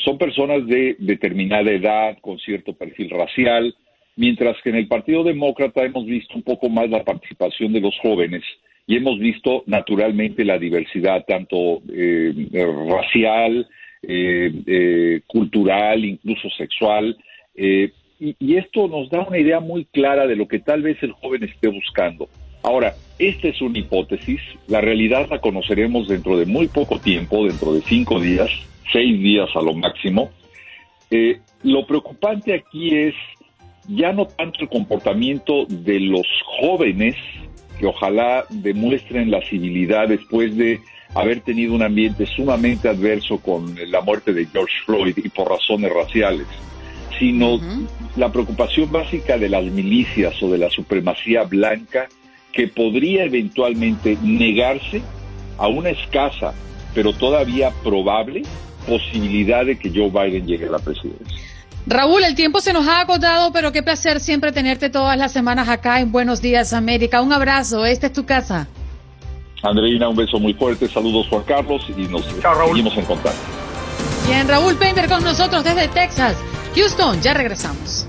son 0.04 0.18
personas 0.18 0.66
de 0.68 0.96
determinada 1.00 1.72
edad, 1.72 2.18
con 2.22 2.40
cierto 2.40 2.74
perfil 2.74 3.10
racial, 3.10 3.76
mientras 4.16 4.58
que 4.64 4.70
en 4.70 4.78
el 4.78 4.88
Partido 4.88 5.24
Demócrata 5.24 5.84
hemos 5.84 6.06
visto 6.06 6.36
un 6.36 6.44
poco 6.44 6.70
más 6.70 6.90
la 6.90 7.04
participación 7.04 7.74
de 7.74 7.82
los 7.82 7.98
jóvenes 8.00 8.44
y 8.88 8.98
hemos 8.98 9.20
visto 9.20 9.64
naturalmente 9.68 10.44
la 10.44 10.58
diversidad 10.58 11.24
tanto 11.28 11.82
eh, 11.94 12.34
racial, 12.90 13.68
eh, 14.04 15.22
cultural, 15.28 16.04
incluso 16.04 16.50
sexual. 16.58 17.16
Y, 17.56 17.92
y 18.40 18.58
esto 18.58 18.88
nos 18.88 19.10
da 19.10 19.22
una 19.22 19.38
idea 19.38 19.60
muy 19.60 19.86
clara 19.86 20.28
de 20.28 20.36
lo 20.36 20.48
que 20.48 20.60
tal 20.60 20.82
vez 20.82 21.02
el 21.02 21.12
joven 21.14 21.44
esté 21.44 21.68
buscando. 21.68 22.28
Ahora, 22.64 22.96
esta 23.18 23.48
es 23.48 23.62
una 23.62 23.80
hipótesis, 23.80 24.42
la 24.68 24.82
realidad 24.82 25.28
la 25.30 25.42
conoceremos 25.42 26.08
dentro 26.08 26.38
de 26.38 26.46
muy 26.46 26.68
poco 26.68 27.00
tiempo, 27.00 27.46
dentro 27.46 27.74
de 27.74 27.82
cinco 27.82 28.20
días, 28.20 28.50
seis 28.92 29.20
días 29.20 29.50
a 29.56 29.62
lo 29.62 29.74
máximo. 29.74 30.32
Eh, 31.10 31.40
lo 31.64 31.86
preocupante 31.86 32.54
aquí 32.54 32.96
es 32.96 33.16
ya 33.88 34.14
no 34.14 34.26
tanto 34.28 34.60
el 34.62 34.70
comportamiento 34.70 35.66
de 35.68 36.00
los 36.00 36.26
jóvenes, 36.60 37.16
que 37.80 37.88
ojalá 37.88 38.46
demuestren 38.50 39.32
la 39.32 39.42
civilidad 39.42 40.08
después 40.08 40.56
de 40.56 40.80
haber 41.16 41.42
tenido 41.42 41.74
un 41.74 41.84
ambiente 41.84 42.26
sumamente 42.26 42.88
adverso 42.88 43.40
con 43.40 43.76
la 43.88 44.02
muerte 44.02 44.34
de 44.34 44.46
George 44.46 44.76
Floyd 44.86 45.18
y 45.18 45.30
por 45.30 45.50
razones 45.50 45.92
raciales, 45.92 46.48
sino 47.20 47.60
la 48.16 48.32
preocupación 48.32 48.92
básica 48.92 49.38
de 49.38 49.50
las 49.50 49.64
milicias 49.66 50.42
o 50.42 50.50
de 50.50 50.58
la 50.58 50.70
supremacía 50.70 51.44
blanca 51.44 52.08
que 52.52 52.68
podría 52.68 53.24
eventualmente 53.24 54.18
negarse 54.22 55.02
a 55.58 55.68
una 55.68 55.90
escasa, 55.90 56.54
pero 56.94 57.14
todavía 57.14 57.72
probable, 57.84 58.44
posibilidad 58.88 59.66
de 59.66 59.78
que 59.78 59.90
Joe 59.90 60.10
Biden 60.10 60.46
llegue 60.46 60.68
a 60.68 60.72
la 60.72 60.80
presidencia. 60.80 61.38
Raúl, 61.88 62.24
el 62.24 62.36
tiempo 62.36 62.60
se 62.60 62.74
nos 62.74 62.88
ha 62.88 63.02
agotado, 63.02 63.52
pero 63.52 63.72
qué 63.72 63.82
placer 63.82 64.20
siempre 64.20 64.52
tenerte 64.52 64.90
todas 64.90 65.18
las 65.18 65.32
semanas 65.32 65.68
acá 65.68 66.00
en 66.00 66.12
Buenos 66.12 66.42
Días 66.42 66.74
América. 66.74 67.22
Un 67.22 67.34
abrazo, 67.34 67.86
esta 67.86 68.08
es 68.08 68.14
tu 68.14 68.26
casa. 68.26 68.68
Andreina, 69.64 70.08
un 70.08 70.16
beso 70.16 70.40
muy 70.40 70.54
fuerte, 70.54 70.88
saludos 70.88 71.28
Juan 71.30 71.44
Carlos 71.44 71.86
y 71.96 72.02
nos 72.08 72.26
seguimos 72.26 72.98
en 72.98 73.06
contacto. 73.06 73.40
Bien, 74.28 74.48
Raúl 74.48 74.76
Pender 74.76 75.08
con 75.08 75.24
nosotros 75.24 75.64
desde 75.64 75.88
Texas. 75.88 76.36
Houston, 76.76 77.22
ya 77.22 77.34
regresamos. 77.34 78.06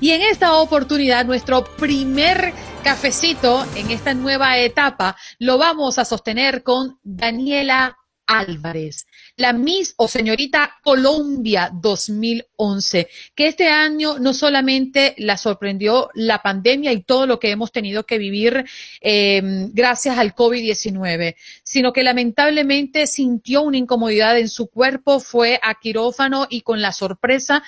Y 0.00 0.12
en 0.12 0.22
esta 0.22 0.54
oportunidad, 0.54 1.26
nuestro 1.26 1.62
primer 1.76 2.54
cafecito 2.82 3.66
en 3.76 3.90
esta 3.90 4.14
nueva 4.14 4.56
etapa 4.56 5.14
lo 5.38 5.58
vamos 5.58 5.98
a 5.98 6.06
sostener 6.06 6.62
con 6.62 6.98
Daniela 7.02 7.98
Álvarez, 8.26 9.06
la 9.36 9.52
Miss 9.52 9.92
o 9.98 10.08
señorita 10.08 10.78
Colombia 10.82 11.70
2011, 11.74 13.08
que 13.34 13.48
este 13.48 13.68
año 13.68 14.18
no 14.18 14.32
solamente 14.32 15.14
la 15.18 15.36
sorprendió 15.36 16.08
la 16.14 16.40
pandemia 16.40 16.92
y 16.92 17.02
todo 17.02 17.26
lo 17.26 17.38
que 17.38 17.50
hemos 17.50 17.70
tenido 17.70 18.06
que 18.06 18.16
vivir 18.18 18.64
eh, 19.02 19.42
gracias 19.72 20.16
al 20.16 20.34
COVID-19, 20.34 21.34
sino 21.62 21.92
que 21.92 22.04
lamentablemente 22.04 23.06
sintió 23.06 23.62
una 23.62 23.78
incomodidad 23.78 24.38
en 24.38 24.48
su 24.48 24.70
cuerpo, 24.70 25.20
fue 25.20 25.58
a 25.62 25.74
quirófano 25.74 26.46
y 26.48 26.62
con 26.62 26.80
la 26.80 26.92
sorpresa 26.92 27.62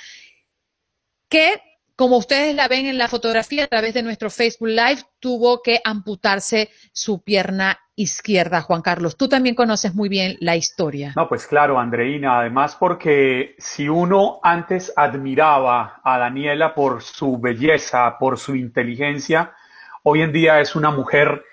que 1.28 1.60
como 1.96 2.16
ustedes 2.16 2.54
la 2.54 2.68
ven 2.68 2.86
en 2.86 2.98
la 2.98 3.08
fotografía 3.08 3.64
a 3.64 3.68
través 3.68 3.94
de 3.94 4.02
nuestro 4.02 4.30
Facebook 4.30 4.68
Live, 4.68 5.02
tuvo 5.20 5.62
que 5.62 5.80
amputarse 5.84 6.70
su 6.92 7.22
pierna 7.22 7.78
izquierda, 7.94 8.62
Juan 8.62 8.82
Carlos. 8.82 9.16
Tú 9.16 9.28
también 9.28 9.54
conoces 9.54 9.94
muy 9.94 10.08
bien 10.08 10.36
la 10.40 10.56
historia. 10.56 11.12
No, 11.16 11.28
pues 11.28 11.46
claro, 11.46 11.78
Andreina, 11.78 12.40
además 12.40 12.76
porque 12.76 13.54
si 13.58 13.88
uno 13.88 14.40
antes 14.42 14.92
admiraba 14.96 16.00
a 16.02 16.18
Daniela 16.18 16.74
por 16.74 17.02
su 17.02 17.38
belleza, 17.38 18.16
por 18.18 18.38
su 18.38 18.54
inteligencia, 18.54 19.54
hoy 20.02 20.22
en 20.22 20.32
día 20.32 20.60
es 20.60 20.74
una 20.74 20.90
mujer 20.90 21.44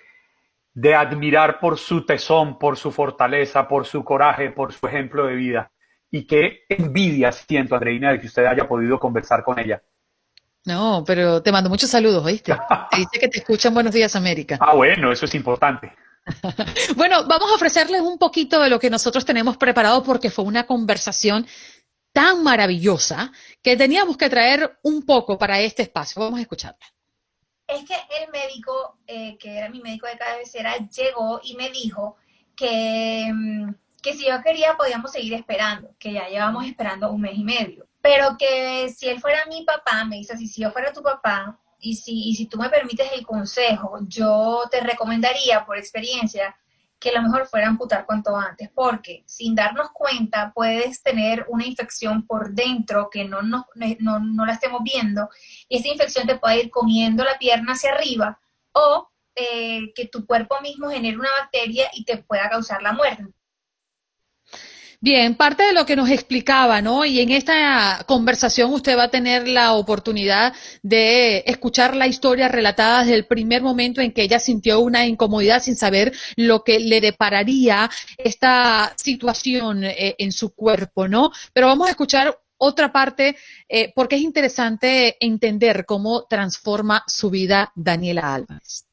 de 0.73 0.95
admirar 0.95 1.60
por 1.60 1.78
su 1.78 2.06
tesón, 2.06 2.58
por 2.58 2.78
su 2.78 2.91
fortaleza, 2.91 3.67
por 3.67 3.86
su 3.86 4.04
coraje, 4.04 4.52
por 4.52 4.71
su 4.71 4.88
ejemplo 4.88 5.25
de 5.25 5.36
vida. 5.36 5.71
Y 6.10 6.25
qué 6.25 6.62
envidia 6.69 7.32
siento, 7.32 7.75
Andreina, 7.75 8.12
de 8.12 8.19
que 8.19 8.28
usted 8.28 8.45
haya 8.45 8.67
podido 8.67 8.99
conversar 8.99 9.43
con 9.43 9.60
ella. 9.60 9.84
No, 10.69 11.03
pero 11.03 11.41
te 11.41 11.51
mando 11.51 11.67
muchos 11.67 11.89
saludos, 11.89 12.23
¿oíste? 12.23 12.53
Te 12.91 12.97
dice 12.97 13.19
que 13.19 13.27
te 13.27 13.39
escuchan 13.39 13.73
Buenos 13.73 13.91
Días 13.91 14.15
América. 14.15 14.60
Ah, 14.62 14.75
bueno, 14.75 15.12
eso 15.12 15.25
es 15.25 15.34
importante. 15.34 15.91
bueno, 16.95 17.25
vamos 17.25 17.51
a 17.51 17.55
ofrecerles 17.55 18.01
un 18.01 18.19
poquito 18.19 18.62
de 18.62 18.69
lo 18.69 18.79
que 18.79 18.91
nosotros 18.91 19.25
tenemos 19.25 19.58
preparado 19.58 20.03
porque 20.03 20.29
fue 20.29 20.45
una 20.45 20.67
conversación 20.67 21.47
tan 22.13 22.43
maravillosa 22.43 23.32
que 23.63 23.75
teníamos 23.75 24.15
que 24.15 24.29
traer 24.29 24.77
un 24.84 25.08
poco 25.08 25.39
para 25.39 25.60
este 25.60 25.82
espacio. 25.82 26.21
Vamos 26.21 26.38
a 26.38 26.43
escucharla. 26.43 26.86
Es 27.65 27.84
que 27.84 27.95
el 28.21 28.29
médico, 28.32 28.99
eh, 29.08 29.38
que 29.39 29.58
era 29.58 29.69
mi 29.69 29.82
médico 29.82 30.05
de 30.05 30.19
cabecera, 30.19 30.75
llegó 30.77 31.41
y 31.43 31.55
me 31.55 31.71
dijo 31.71 32.17
que, 32.55 33.27
mm, 33.34 33.73
que 34.03 34.13
si 34.13 34.27
yo 34.27 34.39
quería 34.43 34.77
podíamos 34.77 35.12
seguir 35.12 35.34
esperando, 35.34 35.95
que 35.97 36.13
ya 36.13 36.29
llevamos 36.29 36.67
esperando 36.67 37.12
un 37.12 37.21
mes 37.21 37.36
y 37.36 37.43
medio 37.43 37.88
pero 38.01 38.38
que 38.38 38.89
si 38.89 39.07
él 39.07 39.19
fuera 39.19 39.45
mi 39.47 39.63
papá, 39.63 40.05
me 40.05 40.17
dice 40.17 40.33
así, 40.33 40.47
si 40.47 40.62
yo 40.62 40.71
fuera 40.71 40.93
tu 40.93 41.01
papá, 41.01 41.59
y 41.79 41.95
si, 41.95 42.29
y 42.29 42.35
si 42.35 42.45
tú 42.47 42.57
me 42.57 42.69
permites 42.69 43.12
el 43.13 43.25
consejo, 43.25 43.99
yo 44.07 44.63
te 44.69 44.81
recomendaría 44.81 45.65
por 45.65 45.77
experiencia 45.77 46.55
que 46.99 47.13
lo 47.13 47.21
mejor 47.21 47.47
fuera 47.47 47.67
amputar 47.67 48.05
cuanto 48.05 48.35
antes, 48.35 48.69
porque 48.75 49.23
sin 49.25 49.55
darnos 49.55 49.89
cuenta 49.93 50.51
puedes 50.53 51.01
tener 51.01 51.45
una 51.47 51.65
infección 51.65 52.27
por 52.27 52.53
dentro 52.53 53.09
que 53.09 53.23
no, 53.23 53.41
no, 53.41 53.65
no, 53.99 54.45
la 54.45 54.53
estemos 54.53 54.81
viendo 54.83 55.29
y 55.69 55.77
esa 55.77 55.88
infección 55.88 56.27
te 56.27 56.38
puede 56.38 56.63
ir 56.63 56.69
comiendo 56.69 57.23
la 57.23 57.38
pierna 57.38 57.71
hacia 57.73 57.93
arriba 57.93 58.39
o 58.73 59.09
eh, 59.35 59.93
que 59.95 60.07
tu 60.07 60.25
cuerpo 60.25 60.59
mismo 60.62 60.89
genere 60.89 61.17
una 61.17 61.31
bacteria 61.39 61.89
y 61.93 62.03
te 62.03 62.17
pueda 62.17 62.49
causar 62.49 62.81
la 62.81 62.91
muerte. 62.91 63.23
Bien, 65.01 65.35
parte 65.35 65.63
de 65.63 65.71
lo 65.71 65.85
que 65.85 65.95
nos 65.95 66.09
explicaba, 66.09 66.81
¿no? 66.81 67.05
Y 67.05 67.21
en 67.21 67.31
esta 67.31 68.03
conversación 68.05 68.73
usted 68.73 68.97
va 68.97 69.03
a 69.03 69.09
tener 69.09 69.47
la 69.47 69.71
oportunidad 69.73 70.53
de 70.83 71.41
escuchar 71.47 71.95
la 71.95 72.05
historia 72.07 72.49
relatada 72.49 72.99
desde 72.99 73.15
el 73.15 73.25
primer 73.25 73.62
momento 73.62 74.01
en 74.01 74.12
que 74.12 74.23
ella 74.23 74.39
sintió 74.39 74.81
una 74.81 75.05
incomodidad 75.05 75.63
sin 75.63 75.77
saber 75.77 76.12
lo 76.35 76.65
que 76.65 76.81
le 76.81 76.99
depararía 76.99 77.89
esta 78.17 78.93
situación 78.97 79.85
eh, 79.85 80.15
en 80.17 80.33
su 80.33 80.53
cuerpo, 80.53 81.07
¿no? 81.07 81.31
Pero 81.54 81.67
vamos 81.67 81.87
a 81.87 81.91
escuchar 81.91 82.37
otra 82.58 82.91
parte 82.91 83.37
eh, 83.69 83.93
porque 83.95 84.17
es 84.17 84.21
interesante 84.21 85.15
entender 85.25 85.85
cómo 85.85 86.25
transforma 86.25 87.06
su 87.08 87.29
vida 87.29 87.71
Daniela 87.73 88.33
Álvarez. 88.33 88.88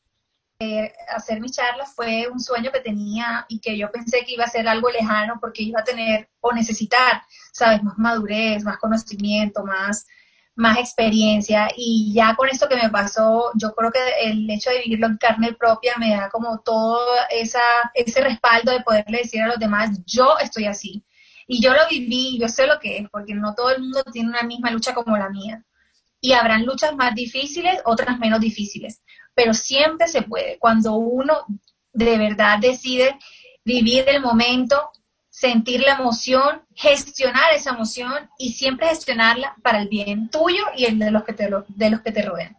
Eh, 0.59 0.91
hacer 1.15 1.39
mi 1.39 1.51
charla 1.51 1.85
fue 1.85 2.29
un 2.29 2.41
sueño 2.41 2.73
que 2.73 2.81
tenía 2.81 3.45
y 3.47 3.61
que 3.61 3.77
yo 3.77 3.91
pensé 3.91 4.25
que 4.25 4.33
iba 4.33 4.45
a 4.45 4.49
ser 4.49 4.67
algo 4.67 4.89
lejano 4.91 5.39
porque 5.39 5.63
iba 5.63 5.81
a 5.81 5.85
tener 5.85 6.31
o 6.41 6.51
necesitar, 6.53 7.23
sabes, 7.53 7.83
más 7.83 7.99
madurez, 7.99 8.65
más 8.65 8.79
conocimiento, 8.79 9.65
más, 9.65 10.07
más 10.55 10.79
experiencia. 10.79 11.69
Y 11.77 12.15
ya 12.15 12.35
con 12.37 12.49
esto 12.49 12.69
que 12.69 12.77
me 12.77 12.89
pasó, 12.89 13.51
yo 13.55 13.75
creo 13.75 13.93
que 13.93 14.01
el 14.23 14.49
hecho 14.51 14.71
de 14.71 14.81
vivirlo 14.81 15.09
en 15.09 15.19
carne 15.19 15.53
propia 15.53 15.95
me 15.99 16.11
da 16.17 16.31
como 16.31 16.61
todo 16.61 17.07
esa, 17.31 17.61
ese 17.95 18.23
respaldo 18.23 18.73
de 18.73 18.81
poderle 18.81 19.19
decir 19.19 19.43
a 19.43 19.49
los 19.49 19.59
demás, 19.59 19.91
yo 20.07 20.39
estoy 20.39 20.65
así. 20.67 21.05
Y 21.47 21.61
yo 21.63 21.75
lo 21.75 21.87
viví, 21.91 22.39
yo 22.41 22.49
sé 22.49 22.67
lo 22.67 22.81
que 22.81 22.99
es, 22.99 23.11
porque 23.11 23.35
no 23.35 23.55
todo 23.55 23.71
el 23.71 23.83
mundo 23.83 24.03
tiene 24.13 24.31
una 24.31 24.43
misma 24.43 24.71
lucha 24.71 24.95
como 24.95 25.17
la 25.19 25.29
mía. 25.29 25.65
Y 26.21 26.33
habrán 26.33 26.65
luchas 26.65 26.97
más 26.97 27.15
difíciles, 27.15 27.81
otras 27.85 28.19
menos 28.19 28.41
difíciles 28.41 29.03
pero 29.37 29.53
siempre 29.53 30.09
se 30.09 30.23
puede. 30.23 30.59
Cuando 30.59 30.95
uno 30.95 31.45
de 31.93 32.17
verdad 32.17 32.59
decide 32.59 33.17
vivir 33.65 34.09
el 34.09 34.23
momento, 34.23 34.91
sentir 35.29 35.83
la 35.83 35.93
emoción, 35.93 36.63
gestionar 36.75 37.53
esa 37.55 37.71
emoción 37.71 38.31
y 38.39 38.55
siempre 38.55 38.89
gestionarla 38.89 39.55
para 39.63 39.83
el 39.83 39.89
bien 39.89 40.31
tuyo 40.31 40.65
y 40.75 40.87
el 40.87 40.99
de 40.99 41.11
los 41.11 41.23
que 41.25 41.35
te, 41.35 41.51
de 41.69 41.91
los 41.91 42.01
que 42.01 42.13
te 42.13 42.23
rodean. 42.23 42.57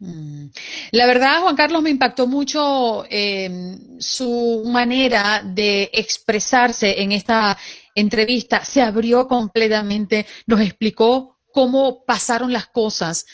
Mm. 0.00 0.48
La 0.92 1.06
verdad, 1.06 1.40
Juan 1.40 1.56
Carlos, 1.56 1.82
me 1.82 1.88
impactó 1.88 2.26
mucho 2.26 3.06
eh, 3.08 3.78
su 3.98 4.64
manera 4.66 5.40
de 5.42 5.88
expresarse 5.94 7.00
en 7.00 7.12
esta 7.12 7.56
entrevista. 7.94 8.62
Se 8.66 8.82
abrió 8.82 9.26
completamente, 9.26 10.26
nos 10.46 10.60
explicó 10.60 11.38
cómo 11.54 12.04
pasaron 12.04 12.52
las 12.52 12.66
cosas 12.66 13.24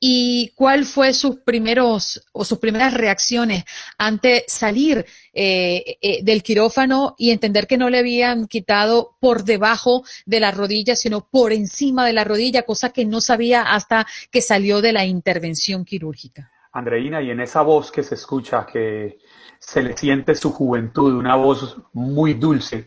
y 0.00 0.52
cuál 0.54 0.84
fue 0.84 1.12
sus 1.12 1.38
primeros 1.40 2.28
o 2.32 2.44
sus 2.44 2.58
primeras 2.58 2.94
reacciones 2.94 3.64
ante 3.96 4.44
salir 4.46 5.04
eh, 5.32 5.98
eh, 6.00 6.22
del 6.22 6.42
quirófano 6.42 7.14
y 7.18 7.30
entender 7.30 7.66
que 7.66 7.78
no 7.78 7.90
le 7.90 7.98
habían 7.98 8.46
quitado 8.46 9.16
por 9.20 9.44
debajo 9.44 10.04
de 10.26 10.40
la 10.40 10.50
rodilla, 10.50 10.94
sino 10.94 11.28
por 11.28 11.52
encima 11.52 12.06
de 12.06 12.12
la 12.12 12.24
rodilla, 12.24 12.62
cosa 12.62 12.90
que 12.90 13.04
no 13.04 13.20
sabía 13.20 13.62
hasta 13.62 14.06
que 14.30 14.40
salió 14.40 14.80
de 14.80 14.92
la 14.92 15.04
intervención 15.04 15.84
quirúrgica. 15.84 16.50
Andreina, 16.72 17.20
y 17.22 17.30
en 17.30 17.40
esa 17.40 17.62
voz 17.62 17.90
que 17.90 18.02
se 18.02 18.14
escucha, 18.14 18.66
que 18.66 19.18
se 19.58 19.82
le 19.82 19.96
siente 19.96 20.34
su 20.34 20.52
juventud, 20.52 21.14
una 21.14 21.34
voz 21.34 21.76
muy 21.92 22.34
dulce, 22.34 22.86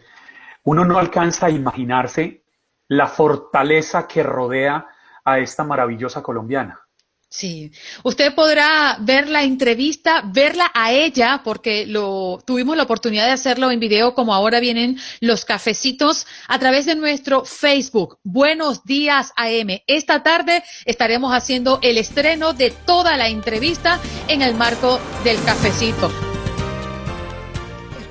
uno 0.63 0.85
no 0.85 0.97
alcanza 0.97 1.47
a 1.47 1.49
imaginarse 1.49 2.43
la 2.87 3.07
fortaleza 3.07 4.07
que 4.07 4.23
rodea 4.23 4.87
a 5.25 5.39
esta 5.39 5.63
maravillosa 5.63 6.21
colombiana. 6.21 6.79
Sí, 7.33 7.71
usted 8.03 8.35
podrá 8.35 8.97
ver 8.99 9.29
la 9.29 9.43
entrevista, 9.43 10.21
verla 10.21 10.69
a 10.73 10.91
ella, 10.91 11.39
porque 11.45 11.85
lo 11.85 12.43
tuvimos 12.45 12.75
la 12.75 12.83
oportunidad 12.83 13.25
de 13.25 13.31
hacerlo 13.31 13.71
en 13.71 13.79
video, 13.79 14.13
como 14.13 14.33
ahora 14.33 14.59
vienen 14.59 14.99
los 15.21 15.45
cafecitos, 15.45 16.27
a 16.49 16.59
través 16.59 16.87
de 16.87 16.95
nuestro 16.95 17.45
Facebook. 17.45 18.17
Buenos 18.23 18.83
días 18.83 19.31
AM. 19.37 19.79
Esta 19.87 20.23
tarde 20.23 20.61
estaremos 20.83 21.33
haciendo 21.33 21.79
el 21.83 21.97
estreno 21.97 22.51
de 22.51 22.71
toda 22.71 23.15
la 23.15 23.29
entrevista 23.29 24.01
en 24.27 24.41
el 24.41 24.53
marco 24.53 24.99
del 25.23 25.41
cafecito. 25.45 26.30